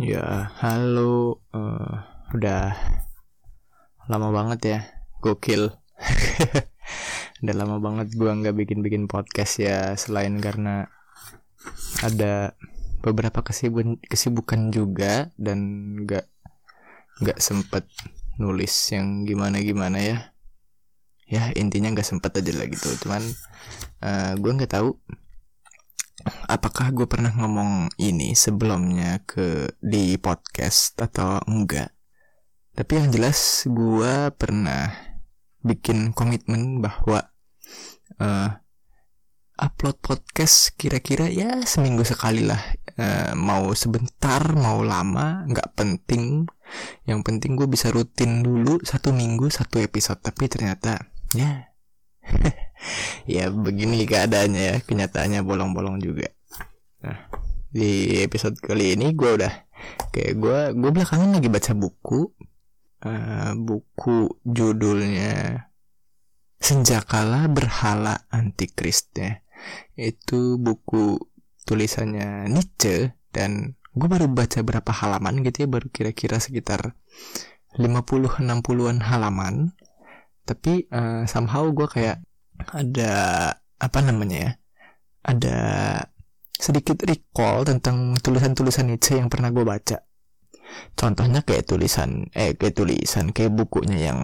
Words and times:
Ya, 0.00 0.48
halo. 0.64 1.44
Uh, 1.52 2.00
udah 2.32 2.72
lama 4.08 4.32
banget 4.32 4.60
ya, 4.64 4.78
gokil. 5.20 5.76
udah 7.44 7.52
lama 7.60 7.76
banget 7.84 8.16
gua 8.16 8.32
nggak 8.32 8.56
bikin-bikin 8.64 9.12
podcast 9.12 9.60
ya, 9.60 9.92
selain 10.00 10.40
karena 10.40 10.88
ada 12.00 12.56
beberapa 13.04 13.44
kesibukan 13.44 14.00
kesibukan 14.00 14.72
juga 14.72 15.28
dan 15.36 15.68
nggak 16.08 16.24
nggak 17.20 17.36
sempet 17.36 17.84
nulis 18.40 18.72
yang 18.96 19.28
gimana-gimana 19.28 20.00
ya. 20.00 20.18
Ya 21.28 21.52
intinya 21.52 21.92
nggak 21.92 22.08
sempet 22.08 22.40
aja 22.40 22.56
lah 22.56 22.72
gitu. 22.72 22.88
Cuman 23.04 23.20
uh, 24.00 24.32
gua 24.40 24.52
nggak 24.56 24.80
tahu 24.80 24.96
apakah 26.48 26.92
gue 26.92 27.06
pernah 27.08 27.32
ngomong 27.32 27.92
ini 28.00 28.36
sebelumnya 28.36 29.22
ke 29.24 29.72
di 29.80 30.16
podcast 30.20 30.96
atau 31.00 31.40
enggak? 31.46 31.92
Tapi 32.74 32.92
yang 32.96 33.08
jelas 33.12 33.66
gue 33.68 34.30
pernah 34.36 34.92
bikin 35.60 36.16
komitmen 36.16 36.80
bahwa 36.80 37.28
uh, 38.20 38.50
upload 39.60 40.00
podcast 40.00 40.72
kira-kira 40.80 41.28
ya 41.28 41.60
seminggu 41.68 42.02
sekali 42.06 42.48
lah. 42.48 42.60
Uh, 42.96 43.32
mau 43.36 43.72
sebentar 43.76 44.40
mau 44.56 44.80
lama 44.80 45.44
nggak 45.44 45.76
penting. 45.76 46.48
Yang 47.04 47.20
penting 47.26 47.58
gue 47.58 47.68
bisa 47.68 47.92
rutin 47.92 48.40
dulu 48.40 48.80
satu 48.80 49.12
minggu 49.12 49.52
satu 49.52 49.80
episode. 49.84 50.24
Tapi 50.24 50.48
ternyata 50.48 51.12
ya 51.36 51.68
ya 53.24 53.50
begini 53.50 54.04
keadaannya 54.04 54.62
ya. 54.62 54.76
Kenyataannya 54.82 55.40
bolong-bolong 55.44 56.00
juga. 56.02 56.28
Nah 57.04 57.30
di 57.70 58.18
episode 58.26 58.58
kali 58.58 58.98
ini 58.98 59.14
gue 59.14 59.30
udah 59.38 59.54
kayak 60.10 60.34
gue 60.36 60.58
gue 60.74 60.90
belakangan 60.90 61.38
lagi 61.38 61.48
baca 61.48 61.72
buku. 61.76 62.20
Uh, 63.00 63.56
buku 63.56 64.28
judulnya 64.44 65.64
Senjakala 66.60 67.48
Berhala 67.48 68.28
Antikrist 68.28 69.16
ya 69.16 69.40
itu 69.96 70.60
buku 70.60 71.16
tulisannya 71.64 72.52
Nietzsche 72.52 73.16
dan 73.32 73.80
gue 73.96 74.08
baru 74.08 74.28
baca 74.30 74.60
berapa 74.62 74.92
halaman 74.92 75.42
gitu 75.44 75.64
ya 75.64 75.68
baru 75.68 75.88
kira-kira 75.90 76.36
sekitar 76.38 76.94
50-60an 77.78 78.98
halaman. 79.06 79.74
Tapi 80.42 80.90
uh, 80.90 81.22
somehow 81.30 81.70
gue 81.70 81.86
kayak 81.86 82.22
ada 82.68 83.12
apa 83.80 83.98
namanya 84.04 84.36
ya 84.36 84.50
ada 85.24 85.58
sedikit 86.56 87.00
recall 87.04 87.64
tentang 87.64 88.16
tulisan-tulisan 88.20 88.92
Nietzsche 88.92 89.16
yang 89.16 89.32
pernah 89.32 89.48
gue 89.48 89.64
baca. 89.64 90.04
Contohnya 90.94 91.42
kayak 91.42 91.66
tulisan 91.66 92.28
eh 92.36 92.54
kayak 92.54 92.76
tulisan 92.76 93.32
kayak 93.32 93.56
bukunya 93.56 94.12
yang 94.12 94.20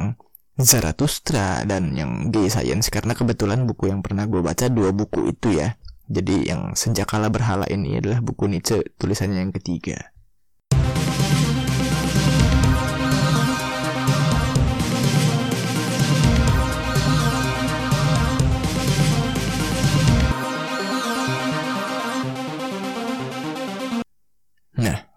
Zarathustra 0.57 1.69
dan 1.69 1.93
yang 1.97 2.33
Gay 2.33 2.49
Science. 2.49 2.89
Karena 2.89 3.13
kebetulan 3.13 3.69
buku 3.69 3.93
yang 3.93 4.01
pernah 4.01 4.25
gue 4.29 4.41
baca 4.41 4.69
dua 4.73 4.93
buku 4.93 5.33
itu 5.33 5.57
ya. 5.57 5.77
Jadi 6.07 6.49
yang 6.49 6.73
senjakala 6.79 7.29
berhala 7.29 7.67
ini 7.69 7.99
adalah 7.99 8.23
buku 8.23 8.47
Nietzsche 8.47 8.85
tulisannya 8.97 9.43
yang 9.43 9.53
ketiga 9.53 10.16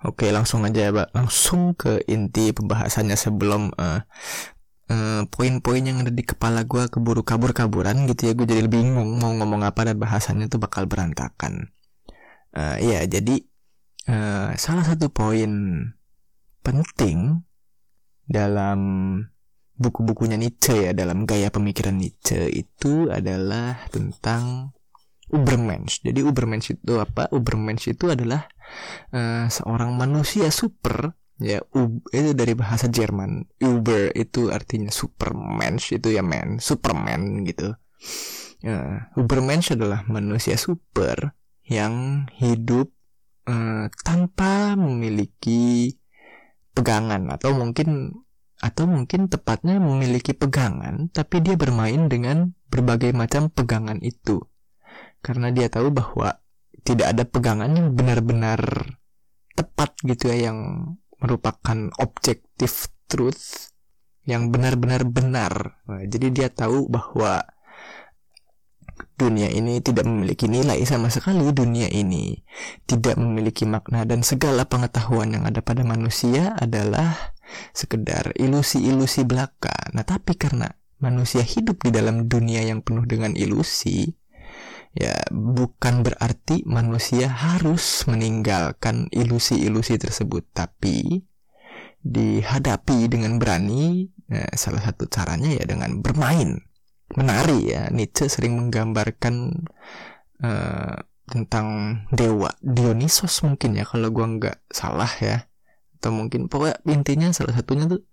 oke 0.10 0.26
langsung 0.34 0.66
aja 0.66 0.90
ya, 0.90 0.92
Pak. 0.92 1.14
Langsung 1.14 1.78
ke 1.78 2.02
inti 2.10 2.52
pembahasannya 2.52 3.14
sebelum 3.14 3.70
uh, 3.78 4.02
uh, 4.90 5.22
poin-poin 5.30 5.86
yang 5.86 6.02
ada 6.02 6.10
di 6.10 6.26
kepala 6.26 6.66
gue 6.66 6.90
keburu 6.90 7.22
kabur-kaburan 7.22 8.10
gitu 8.10 8.30
ya. 8.30 8.34
Gue 8.34 8.50
jadi 8.50 8.66
bingung 8.66 9.22
mau 9.22 9.32
ngomong 9.32 9.62
apa 9.64 9.94
dan 9.94 10.02
bahasannya 10.02 10.50
tuh 10.50 10.58
bakal 10.58 10.90
berantakan. 10.90 11.72
Uh, 12.50 12.82
ya, 12.82 13.06
jadi 13.06 13.46
uh, 14.10 14.58
salah 14.58 14.84
satu 14.84 15.14
poin 15.14 15.52
penting 16.66 17.46
dalam 18.26 18.80
buku-bukunya 19.80 20.36
Nietzsche 20.36 20.90
ya, 20.90 20.92
dalam 20.92 21.24
gaya 21.24 21.54
pemikiran 21.54 21.96
Nietzsche 21.96 22.50
itu 22.52 23.08
adalah 23.08 23.80
tentang 23.94 24.74
Ubermensch. 25.30 26.02
Jadi 26.02 26.26
Ubermensch 26.26 26.74
itu 26.74 26.98
apa? 26.98 27.30
Ubermensch 27.30 27.90
itu 27.90 28.10
adalah 28.10 28.50
uh, 29.14 29.46
seorang 29.50 29.94
manusia 29.94 30.50
super 30.50 31.14
ya 31.40 31.64
itu 32.12 32.32
dari 32.36 32.54
bahasa 32.54 32.92
Jerman. 32.92 33.48
Uber 33.64 34.12
itu 34.14 34.52
artinya 34.52 34.92
supermensch 34.92 35.96
itu 35.96 36.12
ya 36.12 36.22
man, 36.26 36.60
superman 36.60 37.48
gitu. 37.48 37.74
Uh, 38.60 39.00
Ubermensch 39.16 39.72
adalah 39.72 40.04
manusia 40.12 40.60
super 40.60 41.32
yang 41.64 42.26
hidup 42.36 42.92
uh, 43.48 43.88
tanpa 44.04 44.76
memiliki 44.76 45.96
pegangan 46.76 47.30
atau 47.32 47.56
mungkin 47.56 48.20
atau 48.60 48.92
mungkin 48.92 49.32
tepatnya 49.32 49.80
memiliki 49.80 50.36
pegangan 50.36 51.08
tapi 51.16 51.40
dia 51.40 51.56
bermain 51.56 52.12
dengan 52.12 52.52
berbagai 52.68 53.16
macam 53.16 53.48
pegangan 53.48 54.04
itu 54.04 54.44
karena 55.20 55.52
dia 55.52 55.68
tahu 55.68 55.92
bahwa 55.92 56.40
tidak 56.84 57.12
ada 57.12 57.24
pegangan 57.28 57.72
yang 57.76 57.90
benar-benar 57.94 58.60
tepat 59.54 59.94
gitu 60.08 60.32
ya 60.32 60.50
yang 60.52 60.60
merupakan 61.20 61.92
objektif 62.00 62.88
truth 63.12 63.76
yang 64.24 64.54
benar-benar 64.54 65.04
benar. 65.10 65.82
Nah, 65.90 66.06
jadi 66.06 66.28
dia 66.30 66.48
tahu 66.54 66.86
bahwa 66.86 67.42
dunia 69.20 69.52
ini 69.52 69.84
tidak 69.84 70.06
memiliki 70.06 70.46
nilai 70.46 70.80
sama 70.86 71.10
sekali. 71.10 71.50
Dunia 71.50 71.90
ini 71.90 72.40
tidak 72.86 73.18
memiliki 73.18 73.66
makna 73.66 74.06
dan 74.06 74.22
segala 74.22 74.70
pengetahuan 74.70 75.34
yang 75.34 75.44
ada 75.50 75.66
pada 75.66 75.82
manusia 75.82 76.54
adalah 76.62 77.36
sekedar 77.74 78.38
ilusi-ilusi 78.38 79.26
belaka. 79.26 79.74
Nah, 79.98 80.06
tapi 80.06 80.38
karena 80.38 80.70
manusia 81.02 81.42
hidup 81.42 81.82
di 81.82 81.90
dalam 81.90 82.30
dunia 82.30 82.62
yang 82.62 82.86
penuh 82.86 83.10
dengan 83.10 83.34
ilusi, 83.34 84.14
ya 84.98 85.14
bukan 85.30 86.02
berarti 86.02 86.66
manusia 86.66 87.30
harus 87.30 88.06
meninggalkan 88.10 89.06
ilusi-ilusi 89.14 90.02
tersebut 90.02 90.46
tapi 90.54 91.26
dihadapi 92.04 93.12
dengan 93.12 93.38
berani. 93.38 94.10
Ya, 94.30 94.46
salah 94.54 94.86
satu 94.86 95.10
caranya 95.10 95.50
ya 95.50 95.66
dengan 95.66 96.06
bermain 96.06 96.62
menari 97.18 97.74
ya. 97.74 97.90
Nietzsche 97.90 98.30
sering 98.30 98.62
menggambarkan 98.62 99.66
uh, 100.46 100.96
tentang 101.26 101.68
dewa 102.14 102.54
Dionysos 102.62 103.42
mungkin 103.42 103.78
ya 103.78 103.90
kalau 103.90 104.14
gua 104.14 104.30
nggak 104.30 104.58
salah 104.70 105.10
ya. 105.18 105.50
Atau 105.98 106.14
mungkin 106.14 106.46
pokoknya 106.46 106.78
intinya 106.94 107.34
salah 107.34 107.58
satunya 107.58 107.90
tuh 107.90 108.06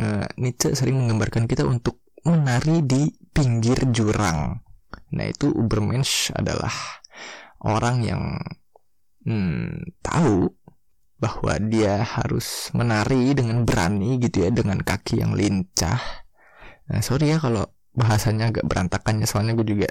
uh, 0.00 0.24
Nietzsche 0.40 0.72
sering 0.72 0.96
menggambarkan 0.96 1.44
kita 1.44 1.68
untuk 1.68 2.00
menari 2.24 2.80
di 2.80 3.12
pinggir 3.36 3.84
jurang 3.92 4.64
Nah 5.14 5.26
itu 5.26 5.50
Ubermensch 5.50 6.30
adalah 6.34 6.72
orang 7.60 7.96
yang 8.06 8.22
hmm, 9.26 10.00
tahu 10.00 10.48
bahwa 11.20 11.52
dia 11.60 12.00
harus 12.00 12.72
menari 12.72 13.36
dengan 13.36 13.68
berani 13.68 14.16
gitu 14.16 14.48
ya 14.48 14.50
dengan 14.50 14.80
kaki 14.80 15.20
yang 15.20 15.36
lincah. 15.36 16.00
Nah, 16.88 17.00
sorry 17.04 17.36
ya 17.36 17.38
kalau 17.38 17.68
bahasanya 17.92 18.48
agak 18.48 18.64
berantakan 18.64 19.20
ya 19.20 19.26
soalnya 19.28 19.52
gue 19.52 19.68
juga 19.68 19.90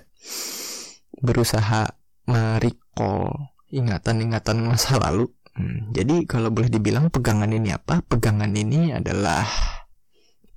berusaha 1.22 1.86
merecall 2.26 3.54
ingatan-ingatan 3.70 4.66
masa 4.66 4.98
lalu. 4.98 5.30
Hmm, 5.54 5.94
jadi 5.94 6.26
kalau 6.26 6.50
boleh 6.50 6.74
dibilang 6.74 7.14
pegangan 7.14 7.54
ini 7.54 7.78
apa? 7.78 8.02
Pegangan 8.02 8.50
ini 8.58 8.98
adalah 8.98 9.46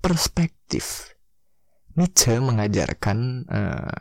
perspektif. 0.00 1.12
Nietzsche 1.93 2.41
mengajarkan 2.41 3.19
uh, 3.53 3.93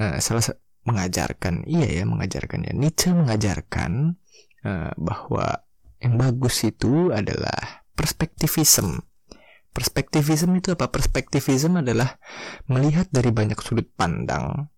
uh, 0.00 0.16
salah 0.18 0.42
mengajarkan. 0.88 1.68
Iya 1.68 2.02
ya 2.02 2.04
mengajarkan 2.08 2.64
ya. 2.64 2.72
Nietzsche 2.72 3.12
mengajarkan 3.12 4.16
uh, 4.64 4.92
bahwa 4.96 5.68
yang 6.00 6.16
bagus 6.16 6.64
itu 6.64 7.12
adalah 7.12 7.84
perspektivisme. 7.92 9.04
Perspektivisme 9.70 10.56
itu 10.56 10.72
apa? 10.74 10.88
Perspektivisme 10.88 11.84
adalah 11.84 12.18
melihat 12.66 13.06
dari 13.12 13.30
banyak 13.30 13.60
sudut 13.60 13.86
pandang 13.94 14.72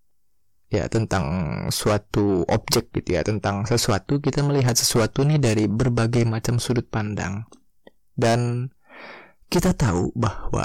ya 0.72 0.88
tentang 0.88 1.24
suatu 1.68 2.48
objek 2.48 2.90
gitu 2.92 3.16
ya 3.16 3.22
tentang 3.22 3.64
sesuatu. 3.64 4.18
Kita 4.18 4.42
melihat 4.42 4.74
sesuatu 4.74 5.22
nih 5.22 5.38
dari 5.38 5.64
berbagai 5.70 6.26
macam 6.26 6.58
sudut 6.58 6.90
pandang. 6.90 7.46
Dan 8.12 8.68
kita 9.48 9.72
tahu 9.72 10.12
bahwa 10.12 10.64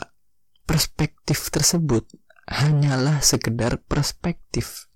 perspektif 0.67 1.47
tersebut 1.47 2.07
hanyalah 2.47 3.19
sekedar 3.19 3.83
perspektif. 3.85 4.87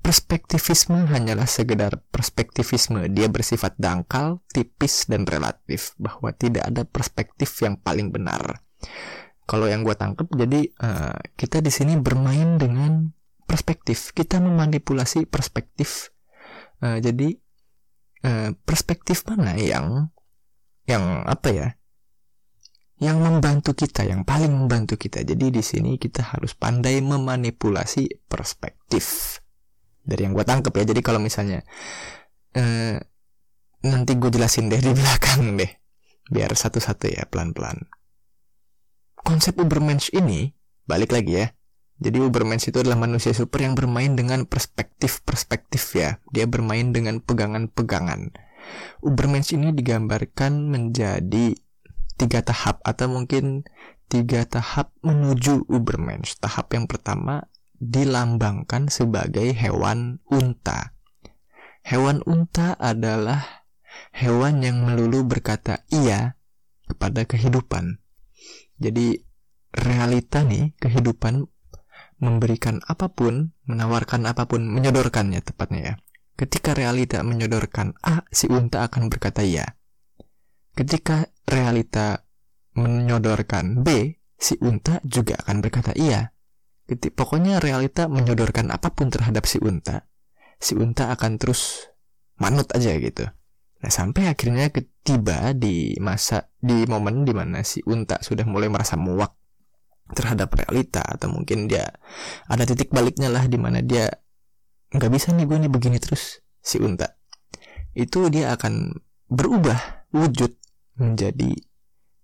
perspektivisme 0.00 1.12
hanyalah 1.12 1.44
sekedar 1.44 2.00
perspektivisme. 2.08 3.04
Dia 3.12 3.28
bersifat 3.28 3.76
dangkal, 3.76 4.40
tipis, 4.48 5.04
dan 5.04 5.28
relatif. 5.28 5.92
Bahwa 6.00 6.32
tidak 6.32 6.72
ada 6.72 6.88
perspektif 6.88 7.52
yang 7.60 7.76
paling 7.76 8.08
benar. 8.08 8.64
Kalau 9.44 9.68
yang 9.68 9.84
gue 9.84 9.92
tangkep, 9.92 10.24
jadi 10.32 10.72
uh, 10.80 11.20
kita 11.36 11.60
di 11.60 11.68
sini 11.68 12.00
bermain 12.00 12.56
dengan 12.56 13.12
perspektif. 13.44 14.16
Kita 14.16 14.40
memanipulasi 14.40 15.28
perspektif. 15.28 16.16
Uh, 16.80 16.96
jadi 17.02 17.36
uh, 18.24 18.56
perspektif 18.64 19.28
mana 19.28 19.52
yang 19.60 20.08
yang 20.88 21.28
apa 21.28 21.48
ya? 21.52 21.68
Yang 23.00 23.18
membantu 23.24 23.72
kita, 23.72 24.04
yang 24.04 24.28
paling 24.28 24.52
membantu 24.52 25.00
kita. 25.00 25.24
Jadi 25.24 25.48
di 25.48 25.64
sini 25.64 25.96
kita 25.96 26.36
harus 26.36 26.52
pandai 26.52 27.00
memanipulasi 27.00 28.28
perspektif. 28.28 29.36
Dari 30.04 30.28
yang 30.28 30.36
gue 30.36 30.44
tangkep 30.44 30.72
ya. 30.76 30.84
Jadi 30.84 31.00
kalau 31.00 31.16
misalnya 31.16 31.64
eh, 32.52 33.00
nanti 33.80 34.12
gue 34.20 34.28
jelasin 34.28 34.68
deh 34.68 34.80
di 34.84 34.92
belakang 34.92 35.56
deh. 35.56 35.72
Biar 36.28 36.52
satu-satu 36.52 37.08
ya 37.08 37.24
pelan-pelan. 37.24 37.88
Konsep 39.16 39.56
Ubermensch 39.56 40.12
ini 40.12 40.52
balik 40.84 41.16
lagi 41.16 41.40
ya. 41.40 41.46
Jadi 42.00 42.16
Ubermensch 42.20 42.72
itu 42.72 42.80
adalah 42.80 42.96
manusia 42.96 43.36
super 43.36 43.60
yang 43.60 43.76
bermain 43.76 44.16
dengan 44.16 44.48
perspektif-perspektif 44.48 45.96
ya. 45.96 46.16
Dia 46.32 46.48
bermain 46.48 46.96
dengan 46.96 47.20
pegangan-pegangan. 47.20 48.32
Ubermensch 49.04 49.52
ini 49.52 49.72
digambarkan 49.72 50.68
menjadi 50.72 51.56
tiga 52.20 52.44
tahap 52.44 52.84
atau 52.84 53.08
mungkin 53.08 53.64
tiga 54.12 54.44
tahap 54.44 54.92
menuju 55.00 55.64
Ubermensch. 55.72 56.36
Tahap 56.36 56.76
yang 56.76 56.84
pertama 56.84 57.48
dilambangkan 57.80 58.92
sebagai 58.92 59.56
hewan 59.56 60.20
unta. 60.28 60.92
Hewan 61.80 62.20
unta 62.28 62.76
adalah 62.76 63.64
hewan 64.12 64.60
yang 64.60 64.84
melulu 64.84 65.24
berkata 65.24 65.80
iya 65.88 66.36
kepada 66.84 67.24
kehidupan. 67.24 68.04
Jadi 68.76 69.16
realita 69.72 70.44
nih 70.44 70.76
kehidupan 70.76 71.48
memberikan 72.20 72.84
apa 72.84 73.08
pun, 73.08 73.56
menawarkan 73.64 74.28
apa 74.28 74.44
pun, 74.44 74.68
menyodorkannya 74.68 75.40
tepatnya 75.40 75.80
ya. 75.80 75.94
Ketika 76.36 76.76
realita 76.76 77.24
menyodorkan 77.24 77.96
A, 78.04 78.28
si 78.28 78.44
unta 78.52 78.84
akan 78.84 79.08
berkata 79.08 79.40
iya. 79.40 79.79
Ketika 80.74 81.26
realita 81.46 82.24
menyodorkan 82.78 83.82
B, 83.82 84.16
si 84.38 84.56
unta 84.62 85.02
juga 85.04 85.36
akan 85.44 85.60
berkata 85.60 85.92
iya. 85.98 86.32
Gitu. 86.88 87.12
Pokoknya 87.14 87.62
realita 87.62 88.10
menyodorkan 88.10 88.72
apa 88.74 88.90
pun 88.90 89.12
terhadap 89.12 89.46
si 89.46 89.62
unta, 89.62 90.10
si 90.58 90.74
unta 90.74 91.14
akan 91.14 91.38
terus 91.38 91.90
manut 92.40 92.66
aja 92.74 92.96
gitu. 92.96 93.28
Nah 93.80 93.90
sampai 93.92 94.28
akhirnya 94.28 94.68
ketiba 94.72 95.56
di 95.56 95.96
masa 96.00 96.52
di 96.60 96.84
momen 96.84 97.24
di 97.24 97.32
mana 97.32 97.64
si 97.64 97.80
unta 97.86 98.20
sudah 98.20 98.44
mulai 98.44 98.68
merasa 98.68 99.00
muak 99.00 99.32
terhadap 100.12 100.50
realita 100.52 101.00
atau 101.00 101.30
mungkin 101.30 101.70
dia 101.70 101.86
ada 102.50 102.66
titik 102.66 102.90
baliknya 102.90 103.30
lah 103.30 103.46
di 103.46 103.56
mana 103.56 103.80
dia 103.80 104.10
nggak 104.90 105.10
bisa 105.10 105.30
nih 105.30 105.46
gue 105.46 105.58
nih 105.64 105.70
begini 105.70 106.02
terus 106.02 106.42
si 106.58 106.82
unta 106.82 107.14
itu 107.94 108.26
dia 108.26 108.52
akan 108.58 108.90
berubah 109.30 110.10
wujud 110.10 110.50
menjadi 111.00 111.56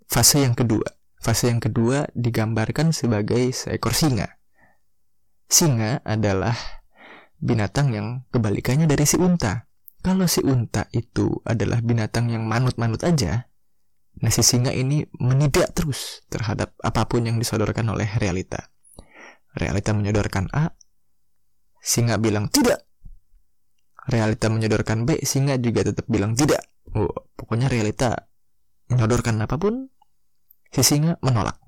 fase 0.07 0.45
yang 0.45 0.53
kedua 0.53 0.87
fase 1.19 1.49
yang 1.49 1.59
kedua 1.59 2.07
digambarkan 2.15 2.93
sebagai 2.93 3.51
seekor 3.51 3.97
singa 3.97 4.37
Singa 5.47 6.03
adalah 6.03 6.59
binatang 7.39 7.95
yang 7.95 8.27
kebalikannya 8.35 8.91
dari 8.91 9.07
si 9.07 9.15
unta. 9.15 9.71
Kalau 10.03 10.27
si 10.27 10.43
unta 10.43 10.91
itu 10.91 11.39
adalah 11.47 11.83
binatang 11.83 12.31
yang 12.31 12.47
manut-manut 12.47 13.03
aja, 13.07 13.47
nah 14.23 14.31
si 14.31 14.43
singa 14.43 14.71
ini 14.75 15.07
menidak 15.19 15.75
terus 15.75 16.23
terhadap 16.31 16.75
apa 16.83 17.07
pun 17.07 17.27
yang 17.27 17.39
disodorkan 17.39 17.87
oleh 17.91 18.07
realita. 18.19 18.71
Realita 19.55 19.95
menyodorkan 19.95 20.51
A, 20.55 20.75
singa 21.83 22.19
bilang 22.19 22.51
tidak. 22.51 22.87
Realita 24.07 24.47
menyodorkan 24.51 25.07
B, 25.07 25.23
singa 25.27 25.59
juga 25.59 25.91
tetap 25.91 26.07
bilang 26.07 26.39
tidak. 26.39 26.63
Oh, 26.95 27.11
pokoknya 27.35 27.67
realita 27.67 28.31
menyodorkan 28.93 29.43
apa 29.43 29.57
pun, 29.59 29.91
si 30.71 30.83
singa 30.83 31.19
menolak. 31.23 31.59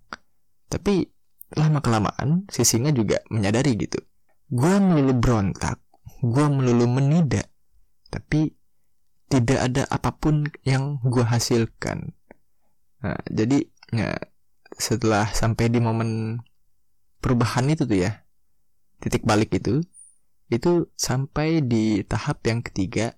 Tapi 0.69 1.09
lama 1.57 1.81
kelamaan 1.81 2.45
si 2.53 2.63
singa 2.63 2.93
juga 2.93 3.25
menyadari 3.33 3.75
gitu. 3.79 3.99
Gue 4.49 4.81
melulu 4.81 5.17
berontak 5.17 5.81
gue 6.19 6.47
melulu 6.51 6.91
menidak 6.91 7.47
tapi 8.11 8.59
tidak 9.29 9.61
ada 9.61 9.83
apa 9.93 10.17
pun 10.17 10.49
yang 10.65 10.99
gue 11.05 11.21
hasilkan. 11.21 12.17
Nah, 13.05 13.21
jadi 13.29 13.69
ya, 13.93 14.17
setelah 14.75 15.31
sampai 15.31 15.69
di 15.69 15.79
momen 15.79 16.41
perubahan 17.21 17.69
itu 17.69 17.85
tuh 17.85 18.09
ya 18.09 18.25
titik 18.99 19.23
balik 19.23 19.53
itu 19.55 19.85
itu 20.49 20.89
sampai 20.97 21.61
di 21.61 22.03
tahap 22.09 22.41
yang 22.49 22.65
ketiga 22.65 23.15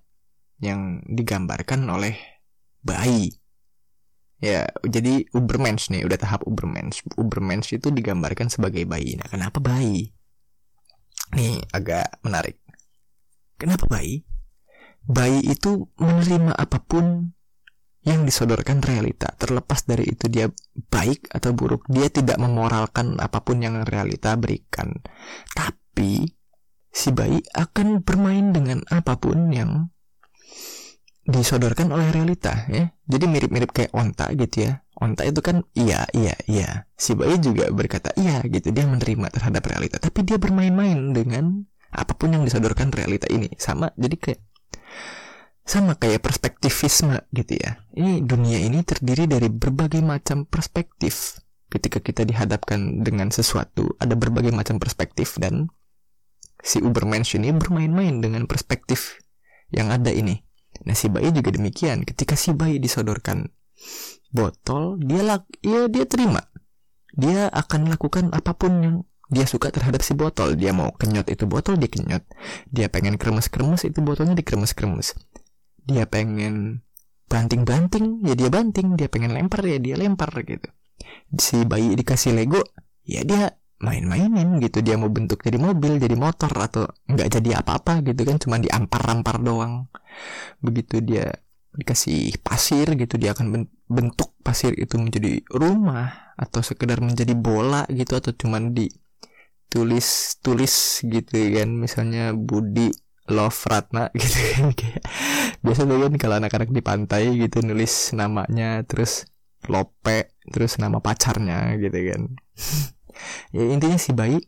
yang 0.61 1.01
digambarkan 1.07 1.87
oleh 1.89 2.19
bayi 2.83 3.40
ya 4.41 4.67
jadi 4.83 5.29
Ubermensch 5.37 5.93
nih 5.93 6.03
udah 6.03 6.17
tahap 6.17 6.43
Ubermensch. 6.49 7.05
Ubermensch 7.15 7.71
itu 7.77 7.93
digambarkan 7.93 8.49
sebagai 8.49 8.83
bayi. 8.89 9.15
Nah 9.15 9.29
kenapa 9.29 9.61
bayi? 9.61 10.11
Nih 11.37 11.61
agak 11.71 12.19
menarik. 12.25 12.59
Kenapa 13.55 13.85
bayi? 13.85 14.25
Bayi 15.05 15.45
itu 15.45 15.87
menerima 16.01 16.57
apa 16.57 16.81
pun 16.81 17.31
yang 18.01 18.25
disodorkan 18.25 18.81
realita. 18.81 19.29
Terlepas 19.37 19.85
dari 19.85 20.09
itu 20.09 20.25
dia 20.25 20.49
baik 20.89 21.29
atau 21.29 21.53
buruk 21.53 21.85
dia 21.85 22.09
tidak 22.09 22.41
memoralkan 22.41 23.21
apa 23.21 23.45
pun 23.45 23.61
yang 23.61 23.85
realita 23.85 24.33
berikan. 24.33 24.97
Tapi 25.53 26.25
si 26.89 27.13
bayi 27.13 27.39
akan 27.53 28.01
bermain 28.01 28.51
dengan 28.51 28.81
apa 28.89 29.15
pun 29.21 29.53
yang 29.53 29.93
disodorkan 31.21 31.93
oleh 31.93 32.09
realita 32.09 32.65
ya 32.65 32.89
jadi 33.11 33.27
mirip-mirip 33.27 33.75
kayak 33.75 33.91
onta 33.91 34.31
gitu 34.31 34.71
ya. 34.71 34.79
Onta 34.95 35.27
itu 35.27 35.43
kan 35.43 35.67
iya 35.75 36.07
iya 36.15 36.39
iya. 36.47 36.87
Si 36.95 37.11
bayi 37.11 37.35
juga 37.43 37.67
berkata 37.75 38.15
iya 38.15 38.39
gitu. 38.47 38.71
Dia 38.71 38.87
menerima 38.87 39.27
terhadap 39.27 39.67
realita. 39.67 39.99
Tapi 39.99 40.23
dia 40.23 40.39
bermain-main 40.39 41.11
dengan 41.11 41.67
apa 41.91 42.15
pun 42.15 42.31
yang 42.31 42.47
disodorkan 42.47 42.95
realita 42.95 43.27
ini. 43.27 43.51
Sama 43.59 43.91
jadi 43.99 44.15
kayak 44.15 44.41
sama 45.67 45.99
kayak 45.99 46.23
perspektivisme 46.23 47.19
gitu 47.35 47.53
ya. 47.59 47.83
Ini 47.91 48.23
dunia 48.23 48.63
ini 48.63 48.79
terdiri 48.87 49.27
dari 49.27 49.51
berbagai 49.51 49.99
macam 49.99 50.47
perspektif. 50.47 51.43
Ketika 51.71 51.99
kita 51.99 52.23
dihadapkan 52.23 53.03
dengan 53.03 53.31
sesuatu 53.31 53.95
ada 53.99 54.15
berbagai 54.15 54.55
macam 54.55 54.79
perspektif 54.79 55.35
dan 55.39 55.71
si 56.63 56.79
Ubermensch 56.79 57.35
ini 57.35 57.51
bermain-main 57.51 58.23
dengan 58.23 58.47
perspektif 58.47 59.19
yang 59.71 59.89
ada 59.89 60.11
ini 60.11 60.43
Nah 60.85 60.95
si 60.97 61.07
bayi 61.07 61.29
juga 61.33 61.53
demikian. 61.53 62.03
Ketika 62.07 62.33
si 62.33 62.53
bayi 62.55 62.81
disodorkan 62.81 63.49
botol, 64.31 64.97
dia 65.01 65.21
lak, 65.21 65.45
ya 65.61 65.85
dia 65.91 66.05
terima. 66.07 66.41
Dia 67.11 67.51
akan 67.51 67.91
lakukan 67.91 68.31
apa 68.31 68.55
pun 68.55 68.71
yang 68.81 68.95
dia 69.31 69.47
suka 69.47 69.71
terhadap 69.71 70.03
si 70.03 70.15
botol. 70.15 70.59
Dia 70.59 70.75
mau 70.75 70.91
kenyot 70.95 71.31
itu 71.31 71.47
botol, 71.47 71.79
dia 71.79 71.87
kenyot. 71.87 72.23
Dia 72.67 72.91
pengen 72.91 73.15
kremes-kremes 73.15 73.87
itu 73.87 73.99
botolnya 74.03 74.35
dikremes-kremes. 74.35 75.15
Dia 75.87 76.07
pengen 76.07 76.83
banting-banting, 77.31 78.27
ya 78.27 78.35
dia 78.35 78.51
banting. 78.51 78.99
Dia 78.99 79.07
pengen 79.07 79.31
lempar, 79.31 79.63
ya 79.63 79.79
dia 79.79 79.95
lempar 79.95 80.31
gitu. 80.43 80.67
Si 81.39 81.63
bayi 81.63 81.95
dikasih 81.95 82.35
Lego, 82.35 82.63
ya 83.07 83.23
dia 83.23 83.60
main-mainin 83.81 84.61
gitu. 84.61 84.79
Dia 84.85 84.95
mau 84.95 85.09
bentuk 85.09 85.41
jadi 85.41 85.57
mobil 85.57 85.97
jadi 85.97 86.13
motor 86.15 86.53
atau 86.53 86.85
nggak 87.09 87.27
jadi 87.41 87.49
apa-apa 87.65 88.05
gitu 88.05 88.21
kan. 88.23 88.37
Cuma 88.37 88.55
diampar-ampar 88.61 89.41
doang. 89.41 89.89
Begitu 90.61 91.01
dia 91.01 91.33
dikasih 91.71 92.35
pasir 92.43 92.83
gitu 92.99 93.15
dia 93.15 93.31
akan 93.31 93.71
bentuk 93.87 94.35
pasir 94.43 94.75
itu 94.75 94.99
menjadi 94.99 95.39
rumah 95.55 96.35
atau 96.35 96.59
sekedar 96.59 96.99
menjadi 96.99 97.31
bola 97.31 97.87
gitu 97.87 98.19
atau 98.19 98.35
cuma 98.35 98.61
ditulis 98.61 100.37
tulis 100.45 101.01
gitu 101.01 101.37
kan. 101.57 101.69
Misalnya 101.73 102.31
Budi 102.37 102.93
Love 103.33 103.61
Ratna 103.65 104.13
gitu 104.21 104.39
kan. 104.77 104.93
Biasa 105.65 105.89
tuh 105.89 105.97
kan 106.07 106.13
kalau 106.21 106.35
anak-anak 106.37 106.69
di 106.69 106.81
pantai 106.85 107.23
gitu 107.35 107.65
nulis 107.65 108.13
namanya 108.13 108.85
terus 108.85 109.25
Lope 109.69 110.33
terus 110.49 110.81
nama 110.81 110.97
pacarnya 110.97 111.77
gitu 111.77 111.99
kan 112.09 112.21
ya 113.55 113.63
intinya 113.67 113.99
si 113.99 114.11
bayi 114.11 114.39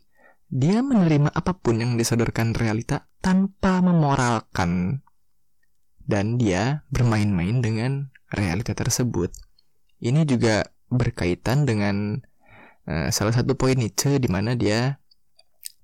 dia 0.54 0.86
menerima 0.86 1.34
apa 1.34 1.56
pun 1.56 1.82
yang 1.82 1.98
disodorkan 1.98 2.54
realita 2.54 3.10
tanpa 3.18 3.82
memoralkan. 3.82 5.02
Dan 6.04 6.36
dia 6.36 6.84
bermain-main 6.92 7.64
dengan 7.64 8.12
realita 8.28 8.76
tersebut. 8.76 9.32
Ini 10.04 10.28
juga 10.28 10.68
berkaitan 10.92 11.64
dengan 11.64 12.20
uh, 12.86 13.08
salah 13.08 13.32
satu 13.32 13.56
poin 13.56 13.74
Nietzsche 13.74 14.20
di 14.20 14.28
mana 14.28 14.52
dia 14.52 15.00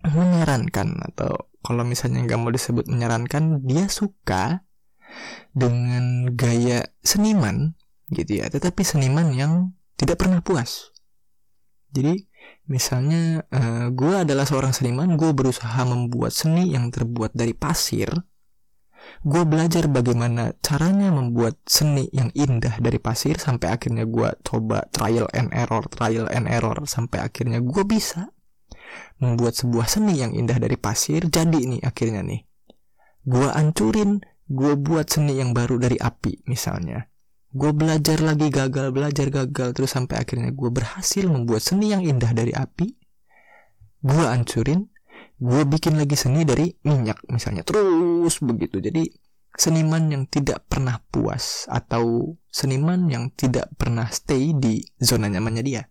menyarankan 0.05 1.03
atau 1.13 1.51
kalau 1.61 1.85
misalnya 1.85 2.25
nggak 2.25 2.41
mau 2.41 2.53
disebut 2.53 2.89
menyarankan 2.89 3.65
dia 3.65 3.89
suka 3.89 4.65
dengan 5.57 6.31
gaya 6.37 6.85
seniman 7.01 7.75
gitu 8.13 8.45
ya. 8.45 8.53
Tetapi 8.53 8.85
seniman 8.85 9.33
yang 9.33 9.73
tidak 9.97 10.21
pernah 10.21 10.45
puas. 10.45 10.93
Jadi 11.91 12.30
misalnya 12.71 13.43
uh, 13.51 13.91
gue 13.91 14.15
adalah 14.23 14.47
seorang 14.47 14.71
seniman 14.71 15.19
gue 15.19 15.35
berusaha 15.35 15.83
membuat 15.83 16.31
seni 16.31 16.71
yang 16.71 16.95
terbuat 16.95 17.35
dari 17.35 17.53
pasir. 17.53 18.09
Gue 19.27 19.43
belajar 19.43 19.91
bagaimana 19.91 20.55
caranya 20.63 21.11
membuat 21.11 21.59
seni 21.67 22.07
yang 22.15 22.31
indah 22.33 22.79
dari 22.79 23.03
pasir 23.03 23.43
sampai 23.43 23.75
akhirnya 23.75 24.07
gue 24.07 24.29
coba 24.47 24.87
trial 24.95 25.27
and 25.35 25.51
error 25.51 25.83
trial 25.91 26.31
and 26.31 26.47
error 26.47 26.79
sampai 26.87 27.27
akhirnya 27.27 27.59
gue 27.59 27.83
bisa 27.83 28.31
membuat 29.19 29.59
sebuah 29.59 29.91
seni 29.91 30.21
yang 30.21 30.33
indah 30.33 30.57
dari 30.57 30.79
pasir 30.79 31.27
jadi 31.27 31.59
nih 31.59 31.83
akhirnya 31.83 32.23
nih. 32.23 32.47
Gue 33.27 33.51
ancurin 33.51 34.23
gue 34.47 34.73
buat 34.79 35.11
seni 35.11 35.43
yang 35.43 35.53
baru 35.53 35.77
dari 35.77 35.99
api 35.99 36.47
misalnya 36.47 37.10
gue 37.51 37.71
belajar 37.75 38.23
lagi 38.23 38.47
gagal 38.47 38.95
belajar 38.95 39.27
gagal 39.27 39.75
terus 39.75 39.91
sampai 39.91 40.23
akhirnya 40.23 40.55
gue 40.55 40.71
berhasil 40.71 41.27
membuat 41.27 41.67
seni 41.67 41.91
yang 41.91 42.07
indah 42.07 42.31
dari 42.31 42.55
api. 42.55 42.95
Gue 44.01 44.25
ancurin 44.25 44.87
gue 45.41 45.63
bikin 45.67 45.97
lagi 45.97 46.15
seni 46.15 46.47
dari 46.47 46.71
minyak 46.87 47.27
misalnya 47.27 47.67
terus 47.67 48.39
begitu. 48.39 48.79
Jadi 48.79 49.11
seniman 49.59 50.07
yang 50.15 50.25
tidak 50.31 50.63
pernah 50.71 51.03
puas 51.11 51.67
atau 51.67 52.39
seniman 52.47 53.11
yang 53.11 53.35
tidak 53.35 53.67
pernah 53.75 54.07
stay 54.15 54.55
di 54.55 54.87
zona 55.03 55.27
nyamannya 55.27 55.65
dia. 55.67 55.83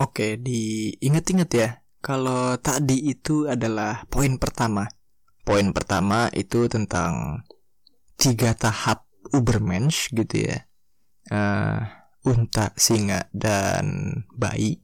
Oke 0.00 0.40
diingat-ingat 0.40 1.50
ya 1.52 1.68
kalau 2.00 2.56
tadi 2.58 3.12
itu 3.12 3.44
adalah 3.44 4.08
poin 4.08 4.40
pertama. 4.40 4.88
Poin 5.44 5.76
pertama 5.76 6.32
itu 6.32 6.64
tentang 6.72 7.44
tiga 8.16 8.56
tahap 8.56 9.03
Ubermensch 9.34 10.14
gitu 10.14 10.46
ya. 10.46 10.64
Uh, 11.28 11.82
unta, 12.24 12.72
singa, 12.78 13.26
dan 13.34 14.22
bayi. 14.32 14.80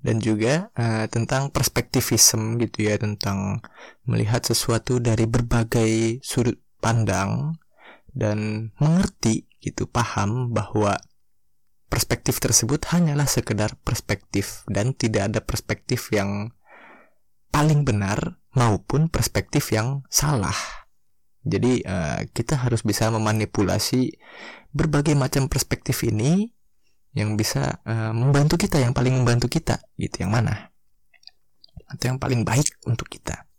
Dan 0.00 0.16
juga 0.20 0.72
uh, 0.76 1.04
tentang 1.12 1.52
perspektivisme 1.52 2.56
gitu 2.60 2.88
ya, 2.88 2.96
tentang 2.96 3.60
melihat 4.08 4.40
sesuatu 4.44 4.96
dari 4.96 5.28
berbagai 5.28 6.24
sudut 6.24 6.56
pandang 6.80 7.60
dan 8.16 8.72
mengerti 8.80 9.44
gitu, 9.60 9.84
paham 9.84 10.56
bahwa 10.56 10.96
perspektif 11.92 12.40
tersebut 12.40 12.80
hanyalah 12.88 13.28
sekedar 13.28 13.76
perspektif 13.82 14.64
dan 14.70 14.96
tidak 14.96 15.34
ada 15.34 15.40
perspektif 15.44 16.08
yang 16.14 16.54
paling 17.50 17.82
benar 17.84 18.40
maupun 18.54 19.10
perspektif 19.10 19.74
yang 19.74 20.06
salah. 20.08 20.54
Jadi 21.40 21.80
uh, 21.84 22.20
kita 22.30 22.60
harus 22.60 22.84
bisa 22.84 23.08
memanipulasi 23.08 24.12
berbagai 24.70 25.16
macam 25.16 25.48
perspektif 25.48 26.04
ini 26.04 26.52
yang 27.16 27.34
bisa 27.34 27.80
uh, 27.82 28.12
membantu 28.14 28.60
kita, 28.60 28.78
yang 28.78 28.94
paling 28.94 29.16
membantu 29.16 29.50
kita, 29.50 29.82
gitu 29.98 30.22
yang 30.26 30.30
mana? 30.36 30.70
Atau 31.90 32.14
yang 32.14 32.20
paling 32.22 32.46
baik 32.46 32.78
untuk 32.86 33.10
kita. 33.10 33.50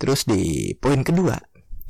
Terus 0.00 0.24
di 0.24 0.72
poin 0.80 1.04
kedua 1.04 1.36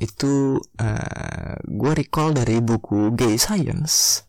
itu 0.01 0.57
uh, 0.57 0.83
eh, 0.83 1.55
gue 1.61 1.93
recall 1.93 2.33
dari 2.33 2.57
buku 2.57 3.13
Gay 3.13 3.37
Science, 3.37 4.25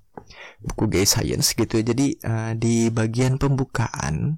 buku 0.61 0.85
Gay 0.87 1.09
Science 1.09 1.57
gitu 1.57 1.81
ya. 1.81 1.85
Jadi 1.91 2.07
uh, 2.23 2.53
di 2.55 2.93
bagian 2.93 3.41
pembukaan 3.41 4.37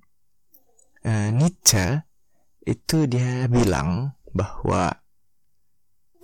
uh, 1.04 1.28
Nietzsche 1.34 2.06
itu 2.64 3.10
dia 3.10 3.50
bilang 3.50 4.16
bahwa 4.30 5.03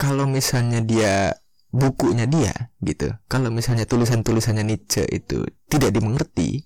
kalau 0.00 0.25
misalnya 0.25 0.80
dia 0.80 1.37
bukunya 1.69 2.25
dia 2.25 2.73
gitu. 2.80 3.12
Kalau 3.28 3.52
misalnya 3.52 3.85
tulisan-tulisannya 3.85 4.64
Nietzsche 4.64 5.04
itu 5.04 5.45
tidak 5.69 5.92
dimengerti 5.92 6.64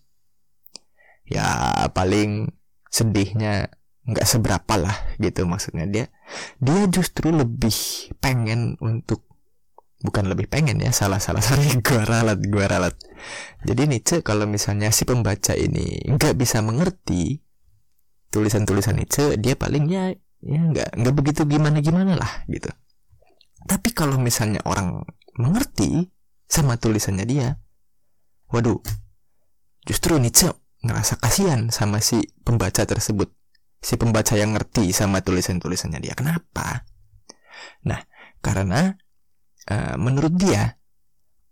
ya 1.26 1.72
paling 1.90 2.52
sedihnya 2.86 3.74
nggak 4.06 4.28
seberapa 4.28 4.74
lah 4.78 4.94
gitu 5.18 5.50
maksudnya. 5.50 5.90
Dia 5.90 6.06
dia 6.62 6.86
justru 6.86 7.34
lebih 7.34 7.74
pengen 8.22 8.78
untuk 8.78 9.26
bukan 10.04 10.30
lebih 10.30 10.46
pengen 10.46 10.78
ya 10.78 10.94
salah 10.94 11.18
salah 11.18 11.42
sorry 11.48 11.82
gua 11.82 12.06
ralat 12.06 12.38
gua 12.46 12.70
ralat. 12.70 12.94
Jadi 13.66 13.90
Nietzsche 13.90 14.22
kalau 14.22 14.46
misalnya 14.46 14.94
si 14.94 15.02
pembaca 15.02 15.58
ini 15.58 16.06
nggak 16.06 16.38
bisa 16.38 16.62
mengerti 16.62 17.42
tulisan-tulisan 18.30 18.94
Nietzsche 18.94 19.34
dia 19.42 19.58
paling 19.58 19.90
ya 19.90 20.14
ya 20.44 20.60
nggak 20.60 21.02
nggak 21.02 21.14
begitu 21.16 21.42
gimana 21.48 21.80
gimana 21.80 22.20
lah 22.20 22.44
gitu 22.52 22.68
tapi 23.64 23.92
kalau 23.96 24.20
misalnya 24.20 24.60
orang 24.68 25.04
mengerti 25.40 26.10
sama 26.46 26.76
tulisannya 26.78 27.26
dia 27.26 27.48
waduh 28.52 28.78
justru 29.84 30.16
Nietzsche 30.16 30.52
ngerasa 30.84 31.16
kasihan 31.16 31.72
sama 31.72 32.04
si 32.04 32.20
pembaca 32.44 32.84
tersebut. 32.84 33.32
Si 33.80 33.96
pembaca 33.96 34.36
yang 34.36 34.56
ngerti 34.56 34.92
sama 34.92 35.24
tulisan-tulisannya 35.24 36.00
dia. 36.00 36.14
Kenapa? 36.16 36.84
Nah 37.88 38.00
karena 38.44 38.92
uh, 39.68 39.96
menurut 39.96 40.36
dia 40.36 40.76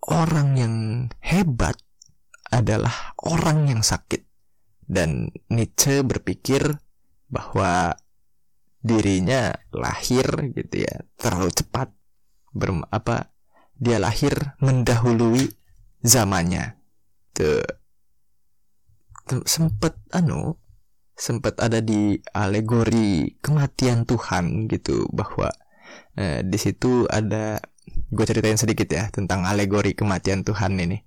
orang 0.09 0.49
yang 0.61 0.75
hebat 1.25 1.77
adalah 2.53 3.17
orang 3.25 3.73
yang 3.73 3.81
sakit. 3.81 4.29
Dan 4.85 5.33
Nietzsche 5.49 6.05
berpikir 6.05 6.69
bahwa 7.33 7.97
dirinya 8.85 9.57
lahir 9.73 10.53
gitu 10.53 10.85
ya 10.85 11.07
terlalu 11.17 11.55
cepat 11.55 11.89
ber 12.53 12.85
apa 12.93 13.33
dia 13.77 13.99
lahir 13.99 14.57
mendahului 14.63 15.51
zamannya. 16.05 16.79
Tuh, 17.33 17.65
sempet 19.49 19.97
anu 20.13 20.61
sempet 21.13 21.61
ada 21.61 21.79
di 21.79 22.19
alegori 22.35 23.39
kematian 23.39 24.09
Tuhan 24.09 24.67
gitu 24.67 25.07
bahwa 25.13 25.53
eh, 26.17 26.43
di 26.43 26.59
situ 26.59 27.07
ada 27.07 27.61
gue 28.13 28.25
ceritain 28.27 28.59
sedikit 28.59 28.89
ya 28.91 29.09
tentang 29.13 29.45
alegori 29.47 29.95
kematian 29.95 30.43
Tuhan 30.43 30.77
ini. 30.81 30.99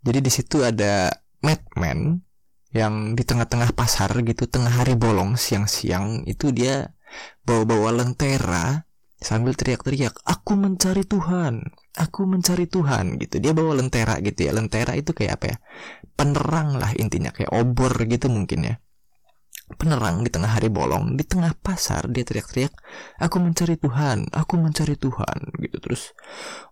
Jadi 0.00 0.18
di 0.24 0.30
situ 0.32 0.64
ada 0.64 1.12
madman 1.44 2.20
yang 2.70 3.18
di 3.18 3.26
tengah-tengah 3.26 3.74
pasar 3.74 4.14
gitu 4.22 4.46
tengah 4.46 4.70
hari 4.70 4.94
bolong 4.94 5.34
siang-siang 5.34 6.22
itu 6.30 6.54
dia 6.54 6.94
bawa-bawa 7.42 7.98
lentera 7.98 8.86
sambil 9.20 9.52
teriak-teriak 9.52 10.16
aku 10.24 10.56
mencari 10.56 11.04
Tuhan 11.04 11.60
aku 11.96 12.24
mencari 12.28 12.64
Tuhan 12.70 13.18
gitu. 13.18 13.42
Dia 13.42 13.52
bawa 13.56 13.76
lentera 13.76 14.16
gitu 14.22 14.46
ya. 14.46 14.52
Lentera 14.54 14.94
itu 14.94 15.10
kayak 15.10 15.32
apa 15.40 15.46
ya? 15.52 15.56
Penerang 16.14 16.78
lah 16.78 16.92
intinya 16.94 17.34
kayak 17.34 17.50
obor 17.50 17.92
gitu 18.06 18.30
mungkin 18.30 18.64
ya. 18.64 18.74
Penerang 19.70 20.26
di 20.26 20.30
tengah 20.34 20.50
hari 20.50 20.66
bolong 20.66 21.14
di 21.14 21.22
tengah 21.22 21.54
pasar 21.54 22.10
dia 22.10 22.26
teriak-teriak 22.26 22.74
aku 23.22 23.38
mencari 23.38 23.78
Tuhan 23.78 24.26
aku 24.34 24.58
mencari 24.58 24.98
Tuhan 24.98 25.38
gitu. 25.62 25.76
Terus 25.78 26.10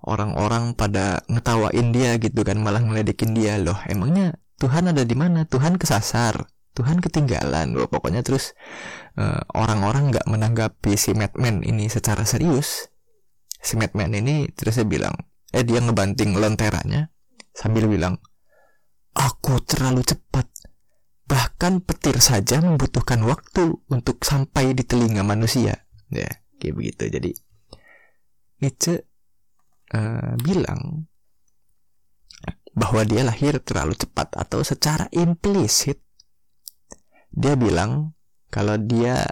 orang-orang 0.02 0.74
pada 0.74 1.22
ngetawain 1.30 1.94
dia 1.94 2.18
gitu 2.18 2.42
kan 2.42 2.58
malah 2.58 2.82
ngeledekin 2.82 3.38
dia 3.38 3.54
loh 3.62 3.78
emangnya 3.86 4.34
Tuhan 4.58 4.90
ada 4.90 5.06
di 5.06 5.14
mana? 5.14 5.46
Tuhan 5.46 5.78
kesasar 5.78 6.57
Tuhan 6.78 7.02
ketinggalan. 7.02 7.74
Loh, 7.74 7.90
pokoknya 7.90 8.22
terus 8.22 8.54
uh, 9.18 9.42
orang-orang 9.58 10.14
nggak 10.14 10.26
menanggapi 10.30 10.94
si 10.94 11.10
Madman 11.18 11.66
ini 11.66 11.90
secara 11.90 12.22
serius. 12.22 12.86
Si 13.58 13.74
Madman 13.74 14.14
ini 14.14 14.46
terus 14.54 14.78
dia 14.78 14.86
bilang 14.86 15.18
eh 15.50 15.66
dia 15.66 15.82
ngebanting 15.82 16.38
lenteranya 16.38 17.10
sambil 17.50 17.90
bilang 17.90 18.22
aku 19.18 19.58
terlalu 19.66 20.06
cepat. 20.06 20.46
Bahkan 21.28 21.84
petir 21.84 22.22
saja 22.22 22.62
membutuhkan 22.62 23.20
waktu 23.26 23.74
untuk 23.90 24.22
sampai 24.22 24.72
di 24.72 24.86
telinga 24.86 25.26
manusia. 25.26 25.84
Ya 26.08 26.30
kayak 26.62 26.74
begitu. 26.78 27.04
Jadi 27.10 27.30
Nietzsche 28.62 29.02
uh, 29.92 30.38
bilang 30.40 31.10
bahwa 32.78 33.02
dia 33.02 33.26
lahir 33.26 33.58
terlalu 33.58 33.98
cepat 33.98 34.38
atau 34.38 34.62
secara 34.62 35.10
implisit 35.10 35.98
dia 37.32 37.54
bilang 37.54 38.16
kalau 38.48 38.80
dia 38.80 39.28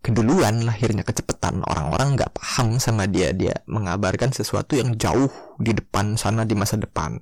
keduluan 0.00 0.62
lahirnya 0.62 1.02
kecepatan 1.02 1.66
orang-orang 1.66 2.14
nggak 2.14 2.30
paham 2.38 2.78
sama 2.78 3.10
dia. 3.10 3.34
Dia 3.34 3.58
mengabarkan 3.66 4.30
sesuatu 4.30 4.78
yang 4.78 4.94
jauh 4.94 5.26
di 5.58 5.74
depan 5.74 6.14
sana 6.14 6.46
di 6.46 6.54
masa 6.54 6.78
depan. 6.78 7.18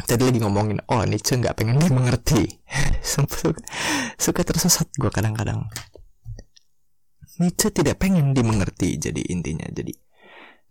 Tadi 0.00 0.22
lagi 0.22 0.40
ngomongin 0.40 0.80
oh 0.88 1.04
Nietzsche 1.04 1.36
nggak 1.36 1.60
pengen 1.60 1.76
dimengerti 1.76 2.46
suka, 3.04 3.52
suka 4.16 4.40
tersesat 4.46 4.88
gue 4.96 5.10
kadang-kadang. 5.12 5.66
Nietzsche 7.42 7.68
tidak 7.74 7.98
pengen 8.00 8.32
dimengerti 8.32 8.96
jadi 8.96 9.20
intinya. 9.34 9.66
Jadi 9.68 9.92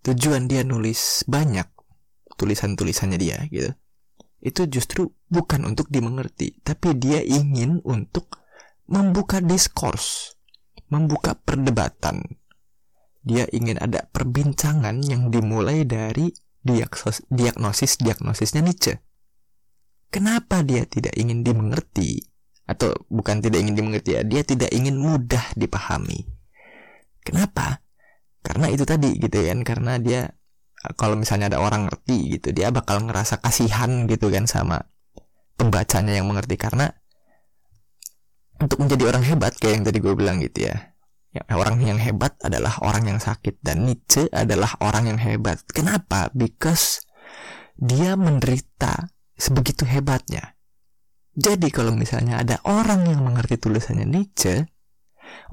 tujuan 0.07 0.47
dia 0.47 0.63
nulis 0.63 1.27
banyak 1.27 1.67
tulisan-tulisannya 2.39 3.19
dia 3.19 3.43
gitu 3.51 3.75
itu 4.39 4.67
justru 4.71 5.11
bukan 5.27 5.67
untuk 5.67 5.91
dimengerti 5.91 6.59
tapi 6.63 6.95
dia 6.95 7.19
ingin 7.19 7.83
untuk 7.83 8.39
membuka 8.89 9.39
diskurs, 9.39 10.33
membuka 10.89 11.37
perdebatan. 11.37 12.25
Dia 13.21 13.45
ingin 13.51 13.77
ada 13.77 14.09
perbincangan 14.09 15.05
yang 15.05 15.29
dimulai 15.29 15.85
dari 15.85 16.33
diagnosis 16.65 18.01
diagnosisnya 18.01 18.65
Nietzsche. 18.65 18.97
Kenapa 20.09 20.65
dia 20.65 20.89
tidak 20.89 21.13
ingin 21.13 21.45
dimengerti 21.45 22.17
atau 22.65 22.93
bukan 23.09 23.41
tidak 23.45 23.61
ingin 23.61 23.77
dimengerti 23.77 24.17
ya, 24.17 24.21
dia 24.25 24.41
tidak 24.41 24.73
ingin 24.73 24.97
mudah 24.97 25.41
dipahami. 25.53 26.25
Kenapa? 27.21 27.85
Karena 28.41 28.73
itu 28.73 28.87
tadi 28.89 29.19
gitu 29.21 29.45
kan, 29.45 29.61
karena 29.61 30.01
dia 30.01 30.33
kalau 30.95 31.19
misalnya 31.19 31.51
ada 31.51 31.59
orang 31.59 31.91
ngerti 31.91 32.39
gitu, 32.39 32.55
dia 32.55 32.71
bakal 32.71 33.03
ngerasa 33.03 33.43
kasihan 33.43 34.07
gitu 34.07 34.31
kan 34.31 34.47
sama 34.47 34.79
pembacanya 35.59 36.15
yang 36.15 36.27
mengerti. 36.31 36.55
Karena 36.55 36.87
untuk 38.59 38.79
menjadi 38.79 39.11
orang 39.11 39.23
hebat 39.27 39.55
kayak 39.59 39.73
yang 39.79 39.85
tadi 39.87 39.97
gue 39.99 40.13
bilang 40.15 40.39
gitu 40.39 40.71
ya. 40.71 40.75
Ya, 41.29 41.45
orang 41.53 41.77
yang 41.85 42.01
hebat 42.01 42.33
adalah 42.41 42.81
orang 42.81 43.05
yang 43.05 43.19
sakit 43.21 43.61
dan 43.61 43.85
Nietzsche 43.85 44.25
adalah 44.33 44.73
orang 44.81 45.13
yang 45.13 45.19
hebat. 45.21 45.61
Kenapa? 45.69 46.33
Because 46.33 47.05
dia 47.77 48.17
menderita 48.17 49.13
sebegitu 49.37 49.85
hebatnya. 49.85 50.57
Jadi 51.37 51.69
kalau 51.69 51.93
misalnya 51.93 52.41
ada 52.41 52.57
orang 52.65 53.05
yang 53.05 53.21
mengerti 53.21 53.61
tulisannya 53.61 54.09
Nietzsche 54.09 54.65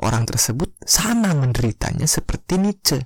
orang 0.01 0.25
tersebut 0.25 0.73
sama 0.83 1.37
menderitanya 1.37 2.09
seperti 2.09 2.57
Nietzsche 2.57 2.99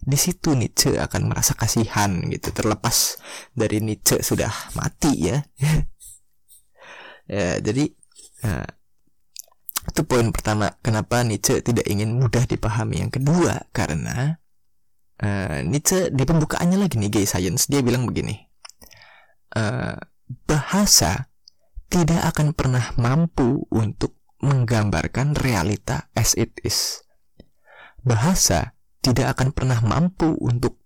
di 0.00 0.16
situ 0.16 0.56
Nietzsche 0.56 0.96
akan 0.96 1.28
merasa 1.28 1.52
kasihan 1.52 2.24
gitu 2.32 2.50
terlepas 2.50 3.20
dari 3.52 3.84
Nietzsche 3.84 4.20
sudah 4.24 4.52
mati 4.76 5.12
ya. 5.30 5.38
Ya 7.30 7.62
jadi 7.62 7.86
uh, 8.42 8.66
itu 9.86 10.02
poin 10.02 10.34
pertama 10.34 10.74
kenapa 10.82 11.22
Nietzsche 11.22 11.62
tidak 11.62 11.86
ingin 11.86 12.18
mudah 12.18 12.42
dipahami. 12.42 13.06
Yang 13.06 13.22
kedua 13.22 13.70
karena 13.70 14.42
uh, 15.22 15.62
Nietzsche 15.62 16.10
di 16.10 16.26
pembukaannya 16.26 16.82
lagi 16.82 16.98
nih 16.98 17.06
gay 17.06 17.26
science 17.30 17.70
dia 17.70 17.86
bilang 17.86 18.02
begini 18.02 18.50
uh, 19.54 19.96
bahasa 20.46 21.30
tidak 21.90 22.22
akan 22.34 22.54
pernah 22.54 22.94
mampu 22.94 23.66
untuk 23.70 24.14
menggambarkan 24.40 25.34
realita 25.36 26.08
as 26.14 26.38
it 26.38 26.54
is. 26.62 27.02
Bahasa 28.00 28.78
tidak 29.00 29.36
akan 29.36 29.56
pernah 29.56 29.80
mampu 29.80 30.36
untuk 30.40 30.80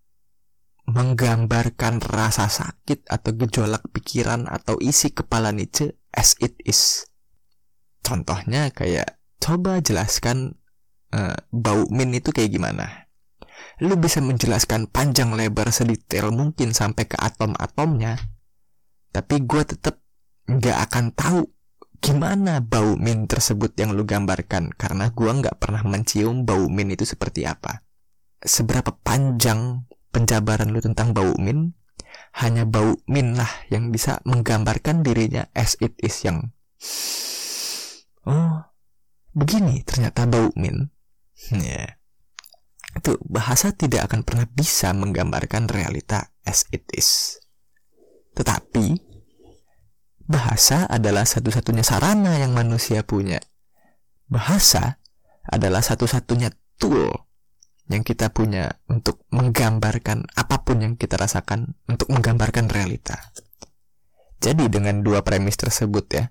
menggambarkan 0.84 1.98
rasa 2.04 2.46
sakit 2.46 3.08
atau 3.08 3.30
gejolak 3.34 3.88
pikiran 3.90 4.44
atau 4.46 4.76
isi 4.78 5.10
kepala 5.10 5.50
Nietzsche 5.50 5.96
as 6.12 6.36
it 6.44 6.54
is. 6.62 7.08
Contohnya 8.04 8.68
kayak 8.68 9.16
coba 9.40 9.80
jelaskan 9.80 10.60
uh, 11.16 11.36
bau 11.48 11.88
min 11.88 12.12
itu 12.12 12.30
kayak 12.30 12.52
gimana. 12.52 13.08
Lu 13.80 13.96
bisa 13.96 14.20
menjelaskan 14.20 14.92
panjang 14.92 15.32
lebar 15.32 15.72
sedetail 15.72 16.30
mungkin 16.30 16.76
sampai 16.76 17.08
ke 17.08 17.16
atom-atomnya, 17.16 18.20
tapi 19.10 19.42
gue 19.42 19.62
tetap 19.66 19.98
nggak 20.44 20.78
akan 20.90 21.04
tahu 21.16 21.40
gimana 22.04 22.60
bau 22.60 23.00
min 23.00 23.24
tersebut 23.24 23.72
yang 23.80 23.96
lu 23.96 24.04
gambarkan 24.04 24.68
karena 24.76 25.08
gue 25.08 25.30
nggak 25.32 25.56
pernah 25.56 25.80
mencium 25.80 26.44
bau 26.44 26.68
min 26.68 26.92
itu 26.92 27.08
seperti 27.08 27.48
apa. 27.48 27.83
Seberapa 28.44 28.92
panjang 29.00 29.88
penjabaran 30.14 30.70
lu 30.70 30.78
tentang 30.84 31.16
bau 31.16 31.34
min 31.40 31.74
hanya 32.38 32.62
bau 32.66 32.94
min 33.10 33.34
lah 33.34 33.50
yang 33.70 33.90
bisa 33.90 34.22
menggambarkan 34.22 35.02
dirinya 35.02 35.50
as 35.54 35.74
it 35.82 35.94
is 35.98 36.22
yang 36.22 36.54
oh 38.26 38.62
begini 39.34 39.82
ternyata 39.82 40.26
bau 40.30 40.50
min. 40.54 40.90
Yeah. 41.50 41.98
itu 42.94 43.18
bahasa 43.26 43.74
tidak 43.74 44.06
akan 44.06 44.22
pernah 44.22 44.46
bisa 44.46 44.94
menggambarkan 44.94 45.66
realita 45.66 46.30
as 46.46 46.62
it 46.70 46.86
is. 46.94 47.42
Tetapi 48.38 48.94
bahasa 50.30 50.86
adalah 50.86 51.26
satu-satunya 51.26 51.82
sarana 51.82 52.38
yang 52.38 52.54
manusia 52.54 53.02
punya. 53.02 53.42
Bahasa 54.30 55.02
adalah 55.42 55.82
satu-satunya 55.82 56.54
tool 56.78 57.23
yang 57.88 58.00
kita 58.00 58.32
punya 58.32 58.80
untuk 58.88 59.24
menggambarkan 59.28 60.24
apa 60.32 60.64
pun 60.64 60.80
yang 60.80 60.94
kita 60.96 61.20
rasakan 61.20 61.76
untuk 61.84 62.08
menggambarkan 62.08 62.72
realita. 62.72 63.20
Jadi 64.40 64.68
dengan 64.72 65.04
dua 65.04 65.20
premis 65.20 65.56
tersebut 65.56 66.04
ya, 66.12 66.24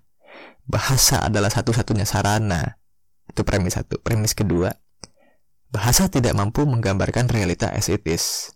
bahasa 0.66 1.22
adalah 1.22 1.54
satu-satunya 1.54 2.06
sarana. 2.06 2.78
Itu 3.30 3.46
premis 3.46 3.78
satu. 3.78 4.02
Premis 4.02 4.34
kedua, 4.34 4.74
bahasa 5.74 6.10
tidak 6.10 6.38
mampu 6.38 6.66
menggambarkan 6.66 7.30
realita 7.30 7.70
as 7.74 7.90
it 7.90 8.06
is. 8.06 8.54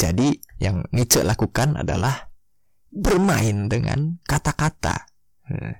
Jadi 0.00 0.40
yang 0.60 0.88
Nietzsche 0.92 1.20
lakukan 1.20 1.76
adalah 1.76 2.32
bermain 2.92 3.68
dengan 3.68 4.20
kata-kata. 4.24 5.08
Nah, 5.52 5.76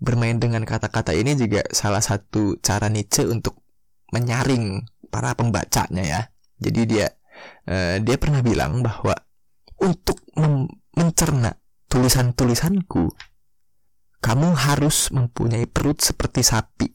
bermain 0.00 0.36
dengan 0.36 0.64
kata-kata 0.68 1.16
ini 1.16 1.36
juga 1.36 1.64
salah 1.72 2.04
satu 2.04 2.60
cara 2.60 2.92
Nietzsche 2.92 3.24
untuk 3.24 3.64
menyaring 4.12 4.84
para 5.14 5.38
pembacanya 5.38 6.02
ya. 6.02 6.20
Jadi 6.58 6.80
dia 6.90 7.06
uh, 7.70 8.02
dia 8.02 8.18
pernah 8.18 8.42
bilang 8.42 8.82
bahwa 8.82 9.14
untuk 9.78 10.18
mencerna 10.98 11.54
tulisan-tulisanku 11.86 13.14
kamu 14.18 14.48
harus 14.58 15.14
mempunyai 15.14 15.70
perut 15.70 16.02
seperti 16.02 16.42
sapi. 16.42 16.90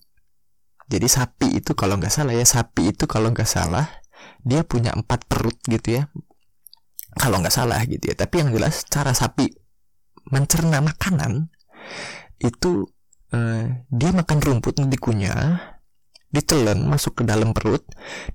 Jadi 0.89 1.07
sapi 1.07 1.63
itu 1.63 1.71
kalau 1.77 1.95
nggak 1.95 2.11
salah 2.11 2.35
ya 2.35 2.43
sapi 2.43 2.91
itu 2.91 3.07
kalau 3.07 3.31
nggak 3.31 3.47
salah 3.47 3.87
dia 4.43 4.67
punya 4.67 4.91
empat 4.91 5.23
perut 5.31 5.55
gitu 5.63 6.03
ya. 6.03 6.11
Kalau 7.15 7.39
nggak 7.39 7.55
salah 7.55 7.79
gitu 7.87 8.11
ya. 8.11 8.19
Tapi 8.19 8.43
yang 8.43 8.51
jelas 8.51 8.83
cara 8.91 9.15
sapi 9.15 9.47
mencerna 10.27 10.83
makanan 10.83 11.47
itu 12.41 12.89
uh, 13.31 13.65
dia 13.87 14.11
makan 14.11 14.39
rumput 14.43 14.81
dikunyah 14.83 15.78
ditelan 16.29 16.85
masuk 16.85 17.21
ke 17.21 17.23
dalam 17.25 17.53
perut, 17.57 17.85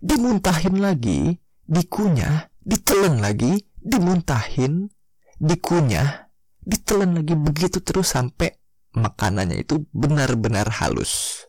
dimuntahin 0.02 0.82
lagi, 0.82 1.38
dikunyah, 1.64 2.50
ditelan 2.60 3.22
lagi, 3.22 3.70
dimuntahin, 3.78 4.90
dikunyah, 5.38 6.30
ditelan 6.64 7.22
lagi 7.22 7.34
begitu 7.38 7.78
terus 7.84 8.16
sampai 8.16 8.50
makanannya 8.94 9.62
itu 9.62 9.86
benar-benar 9.90 10.70
halus. 10.82 11.44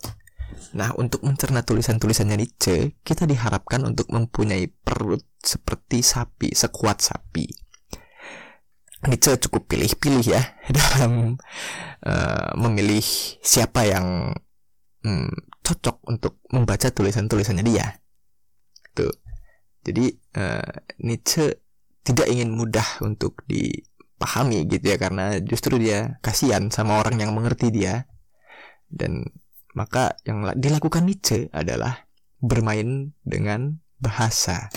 Nah, 0.76 0.92
untuk 1.00 1.24
mencerna 1.24 1.64
tulisan-tulisannya 1.64 2.36
Nietzsche, 2.36 3.00
kita 3.00 3.24
diharapkan 3.24 3.88
untuk 3.88 4.12
mempunyai 4.12 4.68
perut 4.68 5.24
seperti 5.40 6.04
sapi, 6.04 6.52
sekuat 6.52 7.00
sapi. 7.00 7.48
Nietzsche 9.08 9.38
cukup 9.48 9.72
pilih-pilih 9.72 10.26
ya 10.26 10.44
dalam 10.78 11.40
uh, 12.04 12.52
memilih 12.60 13.06
siapa 13.40 13.88
yang 13.88 14.36
hmm, 15.06 15.32
cocok 15.66 16.06
untuk 16.06 16.38
membaca 16.54 16.94
tulisan-tulisannya 16.94 17.66
dia. 17.66 17.98
Tuh. 18.94 19.12
Jadi 19.82 20.14
uh, 20.38 20.74
Nietzsche 21.02 21.66
tidak 22.06 22.30
ingin 22.30 22.54
mudah 22.54 22.86
untuk 23.02 23.42
dipahami 23.50 24.70
gitu 24.70 24.94
ya 24.94 24.98
karena 25.02 25.42
justru 25.42 25.82
dia 25.82 26.22
kasihan 26.22 26.70
sama 26.70 27.02
orang 27.02 27.18
yang 27.18 27.34
mengerti 27.34 27.74
dia. 27.74 28.06
Dan 28.86 29.26
maka 29.74 30.14
yang 30.30 30.46
dilakukan 30.54 31.10
Nietzsche 31.10 31.50
adalah 31.50 32.06
bermain 32.38 33.18
dengan 33.26 33.82
bahasa. 33.98 34.70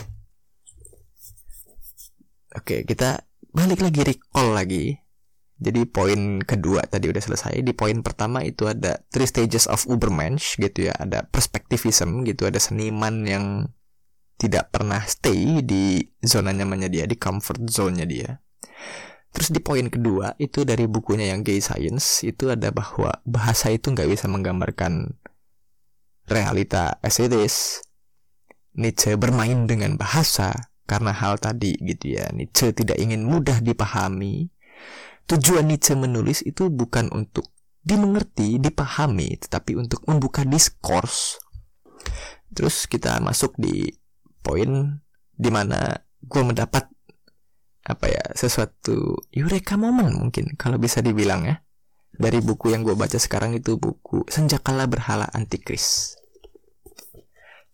Oke, 2.56 2.88
kita 2.88 3.28
balik 3.52 3.84
lagi 3.84 4.00
recall 4.08 4.56
lagi 4.56 4.96
jadi 5.58 5.90
poin 5.90 6.38
kedua 6.38 6.86
tadi 6.86 7.10
udah 7.10 7.18
selesai. 7.18 7.66
Di 7.66 7.74
poin 7.74 7.98
pertama 8.06 8.46
itu 8.46 8.70
ada 8.70 9.02
three 9.10 9.26
stages 9.26 9.66
of 9.66 9.82
Ubermensch 9.90 10.54
gitu 10.54 10.86
ya. 10.86 10.94
Ada 10.94 11.26
perspektivism 11.26 12.22
gitu, 12.22 12.46
ada 12.46 12.62
seniman 12.62 13.26
yang 13.26 13.44
tidak 14.38 14.70
pernah 14.70 15.02
stay 15.02 15.58
di 15.66 15.98
zona 16.22 16.54
nyamannya 16.54 16.86
dia, 16.86 17.04
di 17.10 17.18
comfort 17.18 17.66
zone-nya 17.66 18.06
dia. 18.06 18.38
Terus 19.34 19.50
di 19.50 19.58
poin 19.58 19.90
kedua 19.90 20.38
itu 20.38 20.62
dari 20.62 20.86
bukunya 20.86 21.34
yang 21.34 21.42
Gay 21.42 21.58
Science 21.58 22.22
itu 22.22 22.48
ada 22.54 22.70
bahwa 22.70 23.18
bahasa 23.26 23.74
itu 23.74 23.90
nggak 23.90 24.08
bisa 24.14 24.30
menggambarkan 24.30 25.18
realita 26.30 27.02
as 27.02 27.18
it 27.18 27.34
is. 27.34 27.82
Nietzsche 28.78 29.18
bermain 29.18 29.66
dengan 29.66 29.98
bahasa 29.98 30.70
karena 30.86 31.10
hal 31.10 31.42
tadi 31.42 31.74
gitu 31.82 32.14
ya. 32.14 32.30
Nietzsche 32.30 32.70
tidak 32.70 32.94
ingin 33.02 33.26
mudah 33.26 33.58
dipahami 33.58 34.54
Tujuan 35.28 35.68
Nietzsche 35.68 35.92
menulis 35.92 36.40
itu 36.40 36.72
bukan 36.72 37.12
untuk 37.12 37.52
dimengerti, 37.84 38.56
dipahami, 38.56 39.36
tetapi 39.36 39.76
untuk 39.76 40.00
membuka 40.08 40.44
diskurs. 40.48 41.36
Terus 42.48 42.88
kita 42.88 43.20
masuk 43.20 43.52
di 43.60 43.92
poin 44.40 45.04
di 45.36 45.50
mana 45.52 45.92
gue 46.24 46.42
mendapat 46.42 46.88
apa 47.88 48.06
ya 48.08 48.24
sesuatu 48.36 49.16
eureka 49.32 49.80
momen 49.80 50.12
mungkin 50.12 50.52
kalau 50.60 50.76
bisa 50.76 51.00
dibilang 51.00 51.48
ya 51.48 51.56
dari 52.12 52.42
buku 52.44 52.74
yang 52.74 52.84
gue 52.84 52.92
baca 52.92 53.16
sekarang 53.16 53.56
itu 53.56 53.76
buku 53.76 54.26
Senjakala 54.28 54.88
Berhala 54.88 55.28
Antikris. 55.32 56.16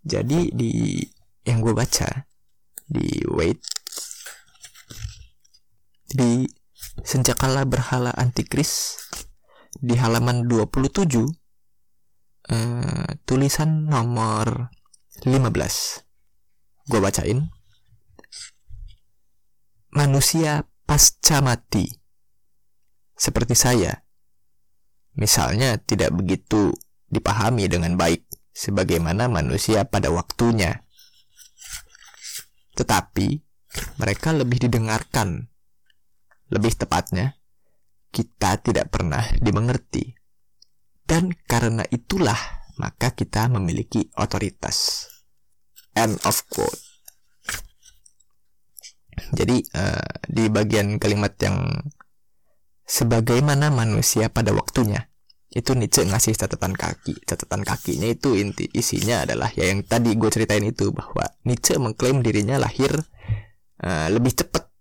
Jadi 0.05 0.53
di 0.53 1.01
yang 1.49 1.65
gue 1.65 1.73
baca 1.73 2.29
di 2.85 3.25
wait 3.33 3.63
di 6.13 6.45
Senjakala 7.03 7.67
Berhala 7.67 8.15
Antikris 8.15 9.03
di 9.75 9.99
halaman 9.99 10.47
27 10.47 10.95
uh, 11.19 11.27
eh, 12.55 13.11
tulisan 13.27 13.91
nomor 13.91 14.71
15 15.27 16.05
gue 16.85 17.01
bacain. 17.01 17.51
Manusia 19.95 20.67
pasca 20.85 21.39
mati. 21.41 21.87
Seperti 23.15 23.55
saya. 23.55 23.95
Misalnya 25.15 25.79
tidak 25.79 26.11
begitu 26.19 26.75
dipahami 27.07 27.71
dengan 27.71 27.95
baik 27.95 28.27
sebagaimana 28.51 29.31
manusia 29.31 29.87
pada 29.87 30.11
waktunya. 30.11 30.83
Tetapi 32.75 33.39
mereka 34.03 34.35
lebih 34.35 34.67
didengarkan 34.67 35.54
lebih 36.55 36.79
tepatnya 36.79 37.35
kita 38.15 38.63
tidak 38.63 38.95
pernah 38.95 39.27
dimengerti. 39.43 40.15
Dan 41.05 41.35
karena 41.51 41.83
itulah 41.91 42.39
maka 42.79 43.11
kita 43.11 43.51
memiliki 43.51 44.07
otoritas. 44.15 45.11
End 45.99 46.15
of 46.23 46.47
quote. 46.47 46.79
Jadi 49.35 49.63
uh, 49.75 50.11
di 50.27 50.47
bagian 50.51 50.99
kalimat 50.99 51.35
yang 51.43 51.71
sebagaimana 52.87 53.71
manusia 53.71 54.31
pada 54.31 54.51
waktunya 54.51 55.11
itu 55.55 55.71
Nietzsche 55.79 56.03
ngasih 56.03 56.35
catatan 56.35 56.75
kaki. 56.75 57.23
Catatan 57.23 57.63
kakinya 57.63 58.11
itu 58.11 58.35
inti 58.35 58.67
isinya 58.75 59.23
adalah 59.23 59.55
ya 59.55 59.71
yang 59.71 59.87
tadi 59.87 60.19
gue 60.19 60.31
ceritain 60.35 60.67
itu 60.67 60.91
bahwa 60.91 61.31
Nietzsche 61.47 61.79
mengklaim 61.79 62.27
dirinya 62.27 62.59
lahir 62.59 62.91
uh, 63.87 64.11
lebih 64.11 64.35
cepat 64.35 64.74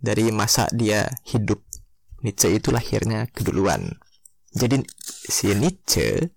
dari 0.00 0.32
masa 0.32 0.66
dia 0.72 1.06
hidup 1.28 1.60
Nietzsche 2.20 2.52
itu 2.56 2.72
lahirnya 2.72 3.28
keduluan 3.32 4.00
jadi 4.50 4.82
si 5.06 5.54
Nietzsche 5.54 6.34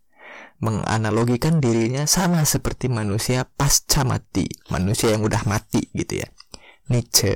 menganalogikan 0.63 1.59
dirinya 1.59 2.07
sama 2.07 2.47
seperti 2.47 2.87
manusia 2.87 3.43
pasca 3.43 4.07
mati, 4.07 4.47
manusia 4.71 5.11
yang 5.11 5.27
udah 5.27 5.43
mati 5.43 5.91
gitu 5.91 6.23
ya. 6.23 6.27
Nietzsche, 6.87 7.35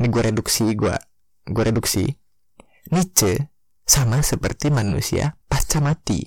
ini 0.00 0.06
gue 0.10 0.22
reduksi, 0.24 0.72
gue 0.74 0.96
gue 1.46 1.64
reduksi. 1.64 2.10
Nietzsche 2.90 3.52
sama 3.86 4.24
seperti 4.24 4.72
manusia 4.72 5.38
pasca 5.46 5.78
mati. 5.78 6.26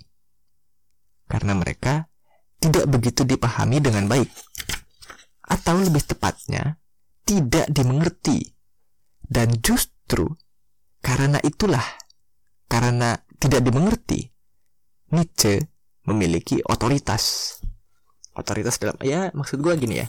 Karena 1.28 1.58
mereka 1.58 2.08
tidak 2.62 2.88
begitu 2.88 3.26
dipahami 3.26 3.82
dengan 3.82 4.08
baik. 4.08 4.30
Atau 5.44 5.82
lebih 5.82 6.08
tepatnya, 6.08 6.80
tidak 7.28 7.68
dimengerti. 7.68 8.53
Dan 9.24 9.60
justru 9.64 10.28
karena 11.04 11.40
itulah, 11.44 11.84
karena 12.68 13.20
tidak 13.40 13.64
dimengerti, 13.64 14.30
Nietzsche 15.14 15.60
memiliki 16.08 16.60
otoritas. 16.66 17.58
Otoritas 18.34 18.82
dalam 18.82 18.98
ya 19.04 19.30
maksud 19.32 19.62
gue 19.62 19.74
gini 19.78 20.02
ya. 20.02 20.08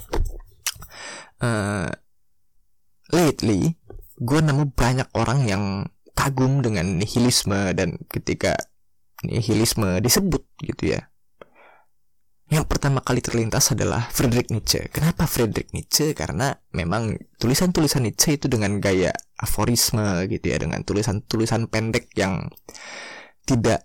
Uh, 1.45 1.91
lately 3.13 3.77
gue 4.17 4.41
nemu 4.41 4.73
banyak 4.73 5.11
orang 5.19 5.45
yang 5.45 5.65
kagum 6.15 6.63
dengan 6.63 6.97
nihilisme 6.97 7.75
dan 7.75 7.99
ketika 8.09 8.55
nihilisme 9.27 9.99
disebut 9.99 10.47
gitu 10.63 10.95
ya 10.95 11.11
yang 12.55 12.71
pertama 12.71 13.03
kali 13.03 13.19
terlintas 13.19 13.75
adalah 13.75 14.07
Friedrich 14.15 14.55
Nietzsche. 14.55 14.87
Kenapa 14.95 15.27
Friedrich 15.27 15.75
Nietzsche? 15.75 16.15
Karena 16.15 16.55
memang 16.71 17.19
tulisan-tulisan 17.43 18.07
Nietzsche 18.07 18.39
itu 18.39 18.47
dengan 18.47 18.79
gaya 18.79 19.11
aforisme 19.35 20.23
gitu 20.31 20.55
ya, 20.55 20.63
dengan 20.63 20.87
tulisan-tulisan 20.87 21.67
pendek 21.67 22.15
yang 22.15 22.47
tidak 23.43 23.83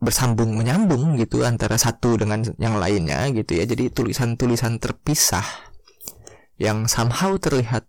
bersambung 0.00 0.56
menyambung 0.56 1.20
gitu 1.20 1.44
antara 1.44 1.76
satu 1.76 2.16
dengan 2.16 2.40
yang 2.56 2.80
lainnya 2.80 3.28
gitu 3.36 3.60
ya 3.60 3.68
jadi 3.68 3.92
tulisan-tulisan 3.92 4.80
terpisah 4.80 5.44
yang 6.56 6.88
somehow 6.88 7.36
terlihat 7.36 7.84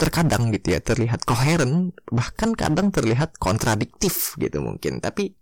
terkadang 0.00 0.48
gitu 0.56 0.72
ya 0.72 0.80
terlihat 0.80 1.28
koheren 1.28 1.92
bahkan 2.08 2.56
kadang 2.56 2.88
terlihat 2.88 3.36
kontradiktif 3.36 4.40
gitu 4.40 4.64
mungkin 4.64 5.04
tapi 5.04 5.36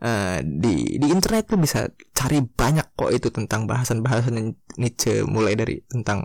uh, 0.00 0.38
di 0.42 0.96
di 0.98 1.06
internet 1.10 1.50
tuh 1.50 1.60
bisa 1.60 1.86
cari 2.14 2.40
banyak 2.40 2.96
kok 2.96 3.10
itu 3.12 3.28
tentang 3.28 3.68
bahasan-bahasan 3.68 4.56
Nietzsche 4.80 5.22
mulai 5.28 5.54
dari 5.54 5.82
tentang 5.86 6.24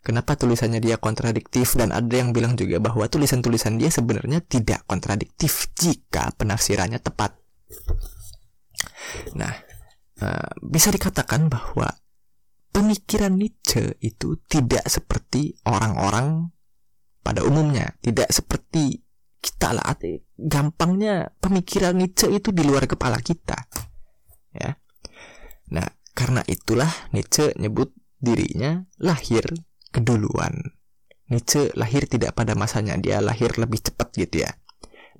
kenapa 0.00 0.34
tulisannya 0.34 0.80
dia 0.80 0.96
kontradiktif 0.98 1.76
dan 1.76 1.92
ada 1.92 2.10
yang 2.10 2.32
bilang 2.32 2.56
juga 2.56 2.80
bahwa 2.80 3.06
tulisan-tulisan 3.06 3.76
dia 3.76 3.92
sebenarnya 3.92 4.40
tidak 4.42 4.82
kontradiktif 4.88 5.70
jika 5.76 6.32
penafsirannya 6.34 6.98
tepat. 6.98 7.36
Nah, 9.36 9.52
uh, 10.24 10.50
bisa 10.64 10.88
dikatakan 10.90 11.52
bahwa 11.52 11.86
pemikiran 12.74 13.38
Nietzsche 13.38 13.94
itu 14.02 14.40
tidak 14.50 14.88
seperti 14.90 15.54
orang-orang 15.68 16.50
pada 17.24 17.40
umumnya, 17.46 17.94
tidak 18.02 18.28
seperti 18.34 19.03
kita 19.44 19.76
lah. 19.76 19.92
Gampangnya 20.40 21.28
pemikiran 21.36 22.00
Nietzsche 22.00 22.32
itu 22.32 22.48
di 22.48 22.64
luar 22.64 22.88
kepala 22.88 23.20
kita. 23.20 23.60
Ya. 24.56 24.80
Nah, 25.68 25.88
karena 26.16 26.40
itulah 26.48 26.88
Nietzsche 27.12 27.52
nyebut 27.60 27.92
dirinya 28.16 28.80
lahir 28.96 29.44
keduluan. 29.92 30.80
Nietzsche 31.28 31.68
lahir 31.76 32.08
tidak 32.08 32.32
pada 32.32 32.56
masanya, 32.56 32.96
dia 32.96 33.20
lahir 33.20 33.52
lebih 33.60 33.84
cepat 33.84 34.16
gitu 34.16 34.48
ya. 34.48 34.50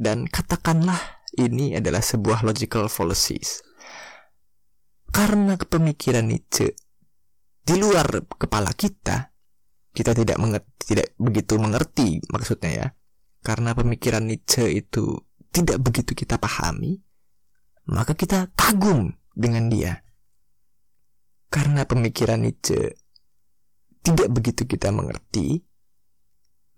Dan 0.00 0.24
katakanlah 0.24 1.28
ini 1.36 1.76
adalah 1.76 2.00
sebuah 2.00 2.40
logical 2.40 2.88
fallacies 2.88 3.60
karena 5.14 5.54
kepemikiran 5.54 6.26
Nietzsche 6.26 6.74
di 7.62 7.78
luar 7.78 8.26
kepala 8.34 8.74
kita, 8.74 9.30
kita 9.94 10.10
tidak 10.10 10.42
mengerti, 10.42 10.74
tidak 10.90 11.14
begitu 11.14 11.54
mengerti 11.54 12.18
maksudnya 12.34 12.70
ya. 12.74 12.86
Karena 13.44 13.76
pemikiran 13.76 14.24
Nietzsche 14.24 14.72
itu 14.72 15.20
tidak 15.52 15.84
begitu 15.84 16.16
kita 16.16 16.40
pahami, 16.40 16.96
maka 17.92 18.16
kita 18.16 18.48
kagum 18.56 19.12
dengan 19.36 19.68
dia. 19.68 20.00
Karena 21.52 21.84
pemikiran 21.84 22.40
Nietzsche 22.40 22.96
tidak 24.00 24.32
begitu 24.32 24.64
kita 24.64 24.88
mengerti, 24.90 25.60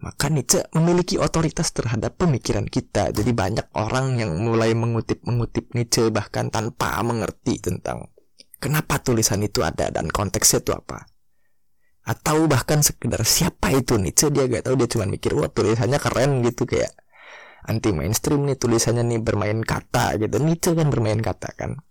maka 0.02 0.26
Nietzsche 0.26 0.66
memiliki 0.74 1.22
otoritas 1.22 1.70
terhadap 1.70 2.18
pemikiran 2.18 2.66
kita. 2.66 3.14
Jadi 3.14 3.30
banyak 3.30 3.70
orang 3.78 4.18
yang 4.18 4.34
mulai 4.34 4.74
mengutip-mengutip 4.74 5.70
Nietzsche 5.78 6.10
bahkan 6.10 6.50
tanpa 6.50 6.98
mengerti 7.06 7.62
tentang 7.62 8.10
kenapa 8.58 8.98
tulisan 8.98 9.44
itu 9.46 9.62
ada 9.62 9.94
dan 9.94 10.10
konteksnya 10.10 10.60
itu 10.64 10.72
apa 10.74 11.06
atau 12.06 12.46
bahkan 12.46 12.86
sekedar 12.86 13.18
siapa 13.26 13.74
itu 13.74 13.98
Nietzsche 13.98 14.30
dia 14.30 14.46
gak 14.46 14.70
tahu 14.70 14.78
dia 14.78 14.86
cuma 14.86 15.10
mikir 15.10 15.34
wah 15.34 15.50
tulisannya 15.50 15.98
keren 15.98 16.46
gitu 16.46 16.62
kayak 16.62 16.94
anti 17.66 17.90
mainstream 17.90 18.46
nih 18.46 18.54
tulisannya 18.54 19.02
nih 19.02 19.18
bermain 19.18 19.58
kata 19.66 20.14
gitu. 20.22 20.38
Nietzsche 20.38 20.70
kan 20.78 20.86
bermain 20.86 21.18
kata 21.18 21.50
kan. 21.58 21.82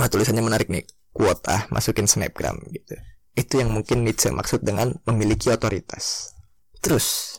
Wah 0.00 0.08
tulisannya 0.08 0.40
menarik 0.40 0.72
nih 0.72 0.88
quote 1.12 1.44
ah 1.52 1.68
masukin 1.68 2.08
snapgram 2.08 2.56
gitu. 2.72 2.96
Itu 3.36 3.60
yang 3.60 3.76
mungkin 3.76 4.08
Nietzsche 4.08 4.32
maksud 4.32 4.64
dengan 4.64 4.96
memiliki 5.04 5.52
otoritas. 5.52 6.32
Terus 6.80 7.36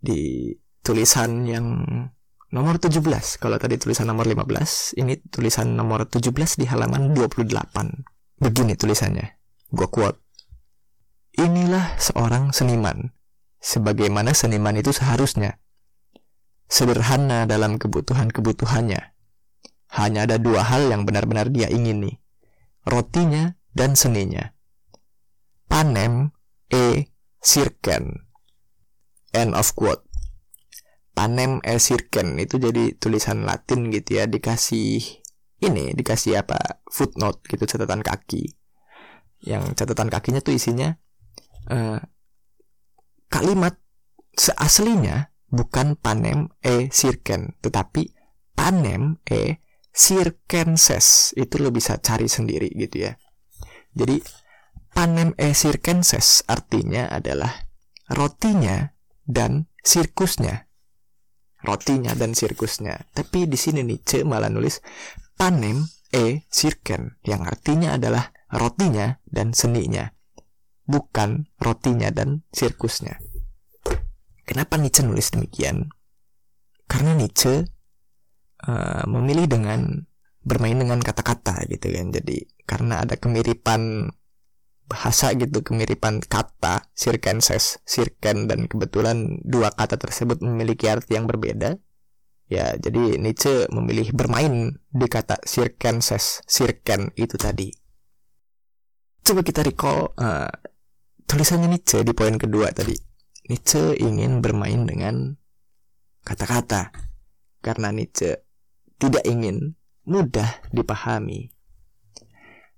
di 0.00 0.48
tulisan 0.80 1.44
yang 1.44 1.66
Nomor 2.52 2.76
17, 2.76 3.40
kalau 3.40 3.56
tadi 3.56 3.80
tulisan 3.80 4.12
nomor 4.12 4.28
15, 4.28 4.92
ini 5.00 5.16
tulisan 5.32 5.72
nomor 5.72 6.04
17 6.04 6.60
di 6.60 6.68
halaman 6.68 7.16
28. 7.16 7.48
Begini 8.44 8.76
tulisannya, 8.76 9.40
gue 9.72 9.88
quote. 9.88 10.20
Inilah 11.38 11.96
seorang 11.96 12.52
seniman, 12.52 13.16
sebagaimana 13.62 14.36
seniman 14.36 14.76
itu 14.76 14.92
seharusnya. 14.92 15.60
Sederhana 16.68 17.44
dalam 17.48 17.76
kebutuhan-kebutuhannya. 17.80 19.16
Hanya 19.92 20.20
ada 20.24 20.40
dua 20.40 20.64
hal 20.64 20.88
yang 20.88 21.04
benar-benar 21.04 21.52
dia 21.52 21.68
ingini, 21.68 22.20
rotinya 22.88 23.60
dan 23.76 23.92
seninya. 23.92 24.56
Panem 25.68 26.32
e 26.72 27.12
sirken. 27.40 28.28
End 29.32 29.56
of 29.56 29.72
quote 29.76 30.12
panem 31.12 31.60
esirken 31.62 32.40
itu 32.40 32.56
jadi 32.56 32.96
tulisan 32.96 33.44
Latin 33.44 33.92
gitu 33.92 34.20
ya 34.20 34.24
dikasih 34.24 35.22
ini 35.62 35.92
dikasih 35.92 36.40
apa 36.40 36.82
footnote 36.88 37.44
gitu 37.46 37.68
catatan 37.68 38.00
kaki 38.00 38.56
yang 39.44 39.76
catatan 39.76 40.08
kakinya 40.08 40.40
tuh 40.40 40.56
isinya 40.56 40.96
uh, 41.70 42.00
kalimat 43.28 43.78
seaslinya 44.32 45.32
bukan 45.52 46.00
panem 46.00 46.48
e 46.64 46.88
sirken 46.88 47.54
tetapi 47.60 48.16
panem 48.56 49.20
e 49.28 49.60
circenses 49.92 51.36
itu 51.36 51.60
lo 51.60 51.68
bisa 51.68 52.00
cari 52.00 52.26
sendiri 52.26 52.72
gitu 52.72 53.08
ya. 53.08 53.12
Jadi 53.92 54.24
panem 54.96 55.36
e 55.36 55.52
circenses 55.52 56.48
artinya 56.48 57.12
adalah 57.12 57.68
rotinya 58.08 58.96
dan 59.28 59.68
sirkusnya. 59.84 60.68
Rotinya 61.62 62.16
dan 62.16 62.32
sirkusnya. 62.32 63.06
Tapi 63.12 63.46
di 63.46 63.54
sini 63.60 63.84
Nietzsche 63.84 64.24
malah 64.24 64.48
nulis 64.48 64.80
panem 65.36 65.84
e 66.08 66.48
circen 66.48 67.20
yang 67.28 67.44
artinya 67.44 68.00
adalah 68.00 68.32
rotinya 68.48 69.20
dan 69.28 69.52
seninya 69.52 70.08
bukan 70.92 71.48
rotinya 71.56 72.12
dan 72.12 72.44
sirkusnya. 72.52 73.16
Kenapa 74.44 74.76
Nietzsche 74.76 75.00
nulis 75.00 75.32
demikian? 75.32 75.88
Karena 76.84 77.16
Nietzsche 77.16 77.64
uh, 78.68 79.04
memilih 79.08 79.48
dengan 79.48 80.04
bermain 80.44 80.76
dengan 80.76 81.00
kata-kata 81.00 81.64
gitu 81.72 81.88
kan. 81.88 82.12
Jadi 82.12 82.44
karena 82.68 83.00
ada 83.00 83.16
kemiripan 83.16 84.12
bahasa 84.92 85.32
gitu 85.32 85.64
kemiripan 85.64 86.20
kata 86.20 86.92
circenses 86.92 87.80
circen 87.88 88.44
dan 88.44 88.68
kebetulan 88.68 89.40
dua 89.40 89.72
kata 89.72 89.96
tersebut 89.96 90.44
memiliki 90.44 90.84
arti 90.90 91.16
yang 91.16 91.24
berbeda 91.24 91.80
ya 92.52 92.76
jadi 92.76 93.16
Nietzsche 93.16 93.64
memilih 93.72 94.12
bermain 94.12 94.76
di 94.92 95.06
kata 95.08 95.40
circenses 95.48 96.44
circen 96.44 97.08
itu 97.16 97.40
tadi. 97.40 97.72
Coba 99.22 99.40
kita 99.40 99.64
recall 99.64 100.12
uh, 100.18 100.52
tulisannya 101.32 101.72
Nietzsche 101.72 102.04
di 102.04 102.12
poin 102.12 102.36
kedua 102.36 102.68
tadi. 102.76 102.92
Nietzsche 103.48 103.96
ingin 103.96 104.44
bermain 104.44 104.84
dengan 104.84 105.32
kata-kata. 106.20 106.92
Karena 107.64 107.88
Nietzsche 107.88 108.36
tidak 109.00 109.24
ingin 109.24 109.72
mudah 110.04 110.60
dipahami. 110.68 111.48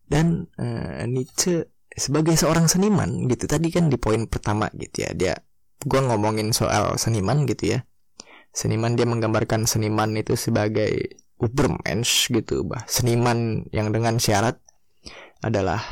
Dan 0.07 0.47
uh, 0.55 1.03
Nietzsche 1.11 1.67
sebagai 1.91 2.39
seorang 2.39 2.71
seniman 2.71 3.27
gitu 3.27 3.51
tadi 3.51 3.75
kan 3.75 3.91
di 3.91 3.99
poin 3.99 4.27
pertama 4.27 4.67
gitu 4.75 5.07
ya 5.07 5.15
dia 5.15 5.35
gue 5.79 6.01
ngomongin 6.03 6.55
soal 6.55 6.95
seniman 6.95 7.51
gitu 7.51 7.75
ya. 7.75 7.79
Seniman 8.55 8.95
dia 8.95 9.03
menggambarkan 9.03 9.67
seniman 9.67 10.15
itu 10.15 10.39
sebagai 10.39 11.19
Ubermensch 11.43 12.31
gitu 12.31 12.63
bah. 12.63 12.87
Seniman 12.87 13.67
yang 13.75 13.91
dengan 13.91 14.23
syarat 14.23 14.63
adalah 15.43 15.83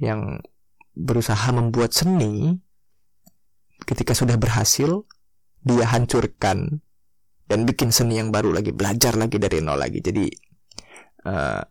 yang 0.00 0.40
berusaha 0.94 1.48
membuat 1.54 1.94
seni 1.94 2.58
ketika 3.86 4.12
sudah 4.12 4.36
berhasil 4.36 5.08
dia 5.60 5.86
hancurkan 5.88 6.80
dan 7.50 7.66
bikin 7.66 7.90
seni 7.90 8.22
yang 8.22 8.30
baru 8.30 8.54
lagi 8.54 8.70
belajar 8.70 9.18
lagi 9.18 9.42
dari 9.42 9.58
nol 9.58 9.76
lagi. 9.76 9.98
Jadi 9.98 10.26
uh, 11.26 11.62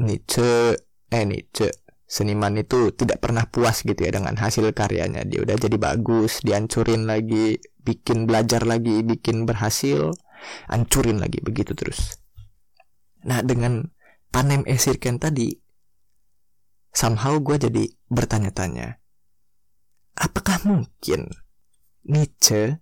Nietzsche 0.00 0.74
eh 1.12 1.24
Nietzsche 1.28 1.68
seniman 2.10 2.58
itu 2.58 2.90
tidak 2.96 3.22
pernah 3.22 3.46
puas 3.46 3.84
gitu 3.84 4.00
ya 4.00 4.10
dengan 4.10 4.34
hasil 4.34 4.72
karyanya. 4.72 5.28
Dia 5.28 5.44
udah 5.44 5.56
jadi 5.60 5.76
bagus 5.76 6.40
dihancurin 6.40 7.04
lagi 7.04 7.60
bikin 7.84 8.24
belajar 8.24 8.64
lagi 8.64 9.04
bikin 9.04 9.44
berhasil 9.44 10.10
hancurin 10.72 11.20
lagi 11.20 11.44
begitu 11.44 11.76
terus. 11.76 12.16
Nah 13.28 13.44
dengan 13.44 13.92
panem 14.32 14.64
esirken 14.64 15.20
tadi 15.20 15.52
somehow 16.90 17.38
gue 17.38 17.56
jadi 17.56 17.84
bertanya-tanya 18.10 19.00
apakah 20.20 20.60
mungkin 20.68 21.32
Nietzsche 22.04 22.76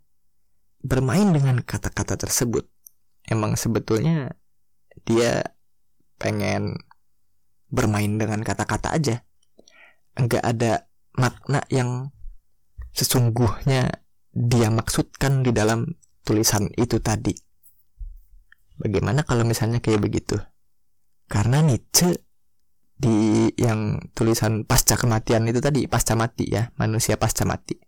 bermain 0.83 1.31
dengan 1.31 1.63
kata-kata 1.63 2.19
tersebut. 2.19 2.67
Emang 3.27 3.55
sebetulnya 3.55 4.35
dia 5.07 5.55
pengen 6.19 6.75
bermain 7.71 8.19
dengan 8.19 8.43
kata-kata 8.43 8.95
aja. 8.95 9.17
Enggak 10.19 10.43
ada 10.43 10.91
makna 11.15 11.63
yang 11.71 12.11
sesungguhnya 12.95 14.03
dia 14.35 14.69
maksudkan 14.71 15.47
di 15.47 15.55
dalam 15.55 15.99
tulisan 16.27 16.71
itu 16.75 16.99
tadi. 16.99 17.35
Bagaimana 18.79 19.27
kalau 19.27 19.43
misalnya 19.43 19.83
kayak 19.83 20.03
begitu? 20.03 20.39
Karena 21.27 21.61
Nietzsche 21.61 22.28
di 22.99 23.47
yang 23.55 24.11
tulisan 24.11 24.67
pasca 24.67 24.99
kematian 24.99 25.47
itu 25.47 25.63
tadi 25.63 25.87
pasca 25.87 26.19
mati 26.19 26.51
ya 26.51 26.75
manusia 26.75 27.15
pasca 27.15 27.47
mati. 27.47 27.79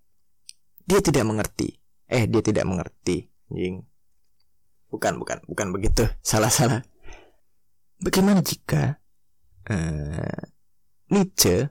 Dia 0.87 1.03
tidak 1.03 1.27
mengerti. 1.27 1.75
Eh 2.07 2.31
dia 2.31 2.43
tidak 2.43 2.67
mengerti. 2.67 3.27
Jing 3.51 3.91
bukan 4.91 5.17
bukan 5.23 5.39
bukan 5.47 5.69
begitu. 5.71 6.05
Salah 6.27 6.51
salah. 6.51 6.83
Bagaimana 8.03 8.43
jika 8.43 8.99
uh, 9.71 10.41
Nietzsche 11.11 11.71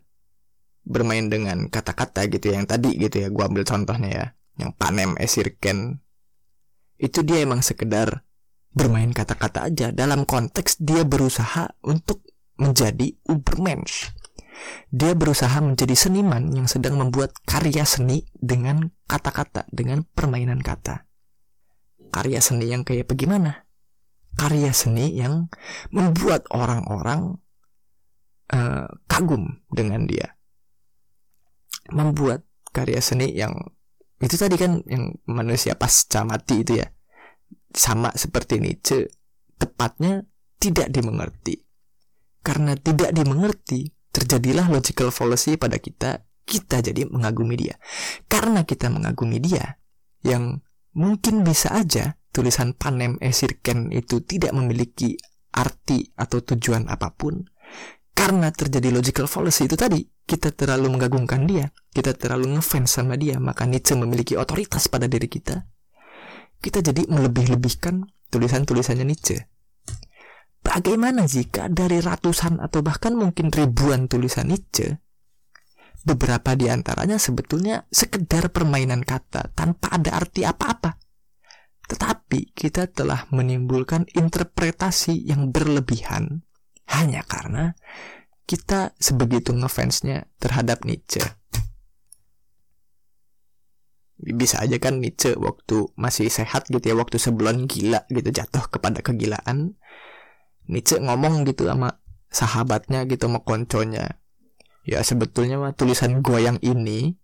bermain 0.86 1.28
dengan 1.28 1.69
kata-kata 1.69 2.25
gitu 2.32 2.49
ya, 2.49 2.62
yang 2.62 2.67
tadi 2.69 2.97
gitu 2.97 3.21
ya 3.21 3.30
gua 3.30 3.49
ambil 3.49 3.65
contohnya 3.67 4.10
ya 4.10 4.25
yang 4.58 4.71
panem 4.73 5.19
esirken. 5.19 5.99
Itu 6.99 7.23
dia 7.23 7.43
emang 7.43 7.63
sekedar 7.63 8.28
bermain 8.75 9.10
kata-kata 9.15 9.71
aja. 9.71 9.88
Dalam 9.89 10.28
konteks 10.28 10.84
dia 10.84 11.02
berusaha 11.08 11.71
untuk 11.88 12.29
menjadi 12.60 13.15
ubermensch 13.26 14.19
dia 14.89 15.13
berusaha 15.13 15.62
menjadi 15.62 15.95
seniman 15.95 16.52
yang 16.52 16.67
sedang 16.67 17.00
membuat 17.00 17.36
karya 17.45 17.86
seni 17.86 18.26
dengan 18.36 18.91
kata-kata, 19.06 19.69
dengan 19.69 20.04
permainan 20.04 20.60
kata. 20.60 21.08
Karya 22.10 22.41
seni 22.41 22.74
yang 22.74 22.82
kayak 22.82 23.06
bagaimana? 23.06 23.69
Karya 24.34 24.74
seni 24.74 25.13
yang 25.13 25.52
membuat 25.93 26.48
orang-orang 26.50 27.38
uh, 28.50 28.88
kagum 29.06 29.62
dengan 29.69 30.10
dia. 30.10 30.38
Membuat 31.93 32.45
karya 32.74 33.02
seni 33.02 33.34
yang 33.34 33.54
itu 34.19 34.36
tadi 34.36 34.60
kan 34.60 34.84
yang 34.84 35.15
manusia 35.30 35.78
pasca 35.78 36.26
mati 36.26 36.65
itu 36.65 36.82
ya. 36.82 36.88
Sama 37.69 38.10
seperti 38.17 38.58
Nietzsche, 38.58 39.06
tepatnya 39.62 40.26
tidak 40.58 40.89
dimengerti. 40.89 41.68
Karena 42.39 42.73
tidak 42.80 43.12
dimengerti, 43.12 43.91
terjadilah 44.10 44.71
logical 44.71 45.12
fallacy 45.12 45.60
pada 45.60 45.78
kita, 45.78 46.23
kita 46.47 46.82
jadi 46.82 47.06
mengagumi 47.06 47.56
dia. 47.60 47.75
Karena 48.25 48.65
kita 48.65 48.89
mengagumi 48.89 49.38
dia, 49.38 49.78
yang 50.25 50.63
mungkin 50.97 51.45
bisa 51.45 51.69
aja 51.75 52.17
tulisan 52.34 52.73
panem 52.73 53.21
esirken 53.21 53.93
itu 53.93 54.23
tidak 54.25 54.56
memiliki 54.56 55.19
arti 55.54 56.10
atau 56.17 56.41
tujuan 56.41 56.89
apa 56.89 57.13
pun. 57.13 57.45
Karena 58.13 58.52
terjadi 58.52 58.91
logical 58.91 59.32
fallacy 59.32 59.71
itu 59.71 59.80
tadi, 59.80 60.04
kita 60.28 60.52
terlalu 60.52 60.99
mengagumkan 60.99 61.47
dia, 61.47 61.71
kita 61.95 62.12
terlalu 62.13 62.60
ngefans 62.60 62.99
sama 62.99 63.15
dia, 63.15 63.39
maka 63.39 63.63
Nietzsche 63.63 63.95
memiliki 63.95 64.36
otoritas 64.36 64.91
pada 64.91 65.08
diri 65.08 65.32
kita. 65.32 65.63
Kita 66.60 66.84
jadi 66.84 67.08
melebih-lebihkan 67.08 68.04
tulisan-tulisannya 68.28 69.08
Nietzsche. 69.08 69.47
Bagaimana 70.60 71.26
jika 71.26 71.72
dari 71.72 72.04
ratusan 72.04 72.60
atau 72.60 72.84
bahkan 72.84 73.15
mungkin 73.15 73.50
ribuan 73.50 74.12
tulisan 74.12 74.52
Nietzsche, 74.52 75.00
beberapa 76.04 76.56
di 76.56 76.72
antaranya 76.72 77.19
sebetulnya 77.19 77.88
sekedar 77.91 78.52
permainan 78.52 79.04
kata 79.04 79.52
tanpa 79.56 79.95
ada 79.95 80.19
arti 80.19 80.43
apa-apa. 80.48 80.95
Tetapi 81.89 82.54
kita 82.54 82.86
telah 82.93 83.26
menimbulkan 83.34 84.06
interpretasi 84.13 85.26
yang 85.26 85.50
berlebihan 85.50 86.45
hanya 86.89 87.26
karena 87.26 87.74
kita 88.45 88.93
sebegitu 88.98 89.54
ngefansnya 89.54 90.30
terhadap 90.38 90.86
Nietzsche. 90.86 91.22
Bisa 94.19 94.62
aja 94.62 94.78
kan 94.78 95.00
Nietzsche 95.00 95.34
waktu 95.34 95.89
masih 95.95 96.28
sehat 96.30 96.67
gitu 96.67 96.82
ya, 96.84 96.95
waktu 96.98 97.17
sebelum 97.17 97.65
gila 97.65 98.04
gitu 98.12 98.30
jatuh 98.30 98.67
kepada 98.67 99.00
kegilaan, 99.00 99.80
Nietzsche 100.69 101.01
ngomong 101.01 101.49
gitu 101.49 101.65
sama 101.65 101.97
sahabatnya 102.29 103.10
gitu 103.10 103.25
sama 103.25 103.41
konconya. 103.41 104.21
Ya 104.86 105.01
sebetulnya 105.01 105.58
mah 105.58 105.73
tulisan 105.73 106.21
gue 106.21 106.39
yang 106.39 106.62
ini 106.62 107.17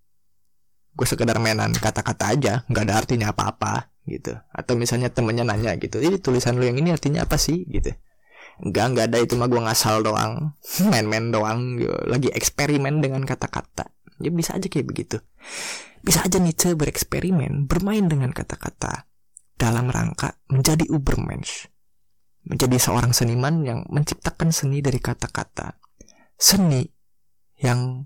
gue 0.95 1.07
sekedar 1.07 1.37
mainan 1.37 1.75
kata-kata 1.75 2.33
aja 2.33 2.53
nggak 2.65 2.83
ada 2.89 2.93
artinya 2.97 3.27
apa-apa 3.29 3.93
gitu. 4.09 4.33
Atau 4.49 4.73
misalnya 4.73 5.13
temennya 5.13 5.45
nanya 5.45 5.77
gitu 5.77 6.01
ini 6.01 6.17
tulisan 6.17 6.57
lu 6.57 6.65
yang 6.65 6.81
ini 6.81 6.89
artinya 6.89 7.29
apa 7.29 7.37
sih? 7.37 7.69
Gitu. 7.69 7.93
Enggak 8.65 8.85
enggak 8.89 9.05
ada 9.13 9.17
itu 9.21 9.37
mah 9.37 9.45
gue 9.45 9.61
ngasal 9.61 10.01
doang 10.01 10.57
main-main 10.91 11.29
doang 11.29 11.77
gitu. 11.77 11.93
lagi 12.09 12.33
eksperimen 12.33 12.97
dengan 13.05 13.21
kata-kata. 13.29 13.93
Ya 14.25 14.33
bisa 14.33 14.57
aja 14.57 14.65
kayak 14.65 14.89
begitu. 14.89 15.21
Bisa 16.01 16.25
aja 16.25 16.41
Nietzsche 16.41 16.73
bereksperimen 16.73 17.69
bermain 17.69 18.09
dengan 18.09 18.33
kata-kata 18.33 19.05
dalam 19.53 19.93
rangka 19.93 20.41
menjadi 20.49 20.89
Ubermensch 20.89 21.74
menjadi 22.45 22.77
seorang 22.77 23.11
seniman 23.11 23.65
yang 23.65 23.79
menciptakan 23.89 24.53
seni 24.53 24.81
dari 24.81 25.01
kata-kata. 25.01 25.81
Seni 26.37 26.85
yang 27.61 28.05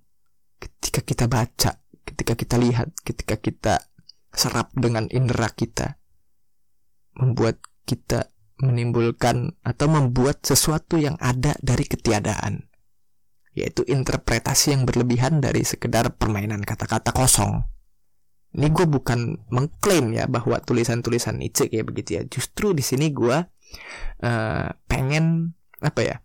ketika 0.60 1.04
kita 1.04 1.25
baca, 1.28 1.84
ketika 2.08 2.34
kita 2.36 2.56
lihat, 2.56 2.95
ketika 3.04 3.36
kita 3.36 3.73
serap 4.32 4.71
dengan 4.75 5.12
indera 5.12 5.52
kita, 5.52 5.99
membuat 7.19 7.60
kita 7.84 8.32
menimbulkan 8.60 9.56
atau 9.63 9.88
membuat 9.88 10.43
sesuatu 10.43 10.99
yang 10.99 11.15
ada 11.23 11.56
dari 11.63 11.88
ketiadaan 11.88 12.67
yaitu 13.58 13.82
interpretasi 13.88 14.78
yang 14.78 14.84
berlebihan 14.86 15.41
dari 15.41 15.65
sekedar 15.65 16.15
permainan 16.15 16.62
kata-kata 16.62 17.12
kosong 17.15 17.65
ini 18.56 18.67
gue 18.73 18.86
bukan 18.89 19.45
mengklaim 19.54 20.15
ya 20.15 20.25
bahwa 20.25 20.58
tulisan-tulisan 20.63 21.38
Nietzsche 21.38 21.69
kayak 21.69 21.86
begitu 21.86 22.10
ya 22.17 22.23
justru 22.25 22.73
di 22.73 22.82
sini 22.82 23.13
gue 23.13 23.45
uh, 24.23 24.73
pengen 24.88 25.55
apa 25.79 26.01
ya 26.03 26.17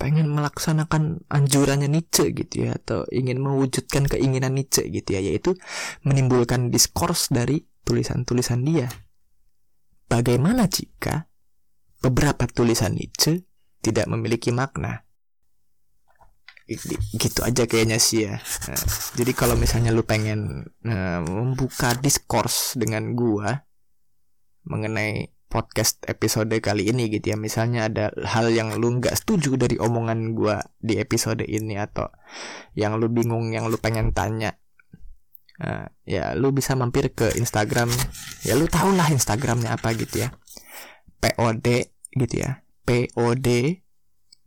pengen 0.00 0.32
melaksanakan 0.32 1.28
anjurannya 1.28 1.92
Nietzsche 1.92 2.32
gitu 2.32 2.68
ya 2.68 2.76
atau 2.80 3.04
ingin 3.12 3.36
mewujudkan 3.36 4.08
keinginan 4.08 4.56
Nietzsche 4.56 4.88
gitu 4.88 5.12
ya 5.12 5.20
yaitu 5.20 5.52
menimbulkan 6.08 6.72
diskurs 6.72 7.28
dari 7.28 7.68
tulisan-tulisan 7.84 8.64
dia. 8.64 8.88
Bagaimana 10.08 10.66
jika 10.72 11.28
beberapa 12.00 12.48
tulisan 12.48 12.96
Nietzsche 12.96 13.44
tidak 13.84 14.08
memiliki 14.08 14.48
makna? 14.56 15.04
Gitu 17.20 17.44
aja 17.44 17.68
kayaknya 17.68 18.00
sih 18.00 18.24
ya. 18.24 18.40
Nah, 18.40 18.80
jadi 19.20 19.32
kalau 19.36 19.52
misalnya 19.52 19.92
lu 19.92 20.00
pengen 20.00 20.64
nah, 20.80 21.20
membuka 21.20 21.92
diskurs 22.00 22.72
dengan 22.80 23.12
gua 23.12 23.68
mengenai 24.64 25.28
podcast 25.54 26.02
episode 26.10 26.50
kali 26.58 26.90
ini 26.90 27.06
gitu 27.06 27.30
ya. 27.30 27.38
Misalnya 27.38 27.86
ada 27.86 28.10
hal 28.26 28.50
yang 28.50 28.74
lu 28.74 28.98
nggak 28.98 29.14
setuju 29.14 29.54
dari 29.54 29.78
omongan 29.78 30.34
gue 30.34 30.58
di 30.82 30.98
episode 30.98 31.46
ini 31.46 31.78
atau 31.78 32.10
yang 32.74 32.98
lu 32.98 33.06
bingung 33.06 33.54
yang 33.54 33.70
lu 33.70 33.78
pengen 33.78 34.10
tanya 34.10 34.58
uh, 35.62 35.86
ya 36.02 36.34
lu 36.34 36.50
bisa 36.50 36.74
mampir 36.74 37.14
ke 37.14 37.30
Instagram. 37.38 37.86
Ya 38.42 38.58
lu 38.58 38.66
tau 38.66 38.90
lah 38.90 39.06
Instagramnya 39.14 39.78
apa 39.78 39.94
gitu 39.94 40.26
ya. 40.26 40.34
POD 41.22 41.66
gitu 42.18 42.34
ya. 42.34 42.66
POD 42.82 43.78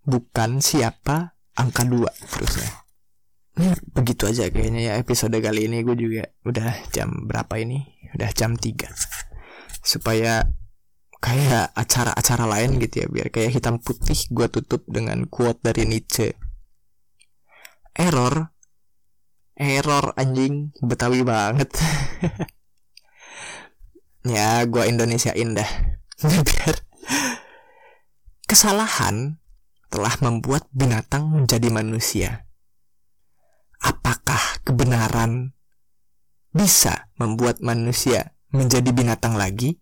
bukan 0.04 0.60
siapa 0.60 1.40
angka 1.56 1.88
dua 1.88 2.12
terusnya. 2.12 2.84
Ini 3.58 3.74
begitu 3.96 4.30
aja 4.30 4.52
kayaknya 4.52 4.82
ya 4.92 4.94
episode 5.00 5.40
kali 5.40 5.72
ini. 5.72 5.88
Gue 5.88 5.96
juga 5.96 6.28
udah 6.44 6.92
jam 6.92 7.26
berapa 7.26 7.58
ini? 7.58 7.96
Udah 8.14 8.30
jam 8.36 8.60
3 8.60 8.76
supaya 9.88 10.44
kayak 11.18 11.74
acara-acara 11.74 12.46
lain 12.46 12.78
gitu 12.78 13.04
ya 13.04 13.08
biar 13.10 13.28
kayak 13.34 13.58
hitam 13.58 13.82
putih 13.82 14.18
gue 14.30 14.48
tutup 14.50 14.86
dengan 14.86 15.26
quote 15.26 15.62
dari 15.62 15.90
Nietzsche. 15.90 16.38
Error. 17.98 18.54
Error 19.58 20.14
anjing. 20.14 20.72
Betawi 20.82 21.26
banget. 21.26 21.74
Ya 24.28 24.60
gue 24.68 24.84
Indonesia 24.92 25.32
indah 25.32 25.68
biar 26.52 26.76
kesalahan 28.44 29.40
telah 29.88 30.20
membuat 30.20 30.68
binatang 30.76 31.32
menjadi 31.32 31.72
manusia. 31.72 32.44
Apakah 33.80 34.60
kebenaran 34.68 35.56
bisa 36.52 37.08
membuat 37.16 37.64
manusia 37.64 38.36
menjadi 38.52 38.92
binatang 38.92 39.40
lagi 39.40 39.80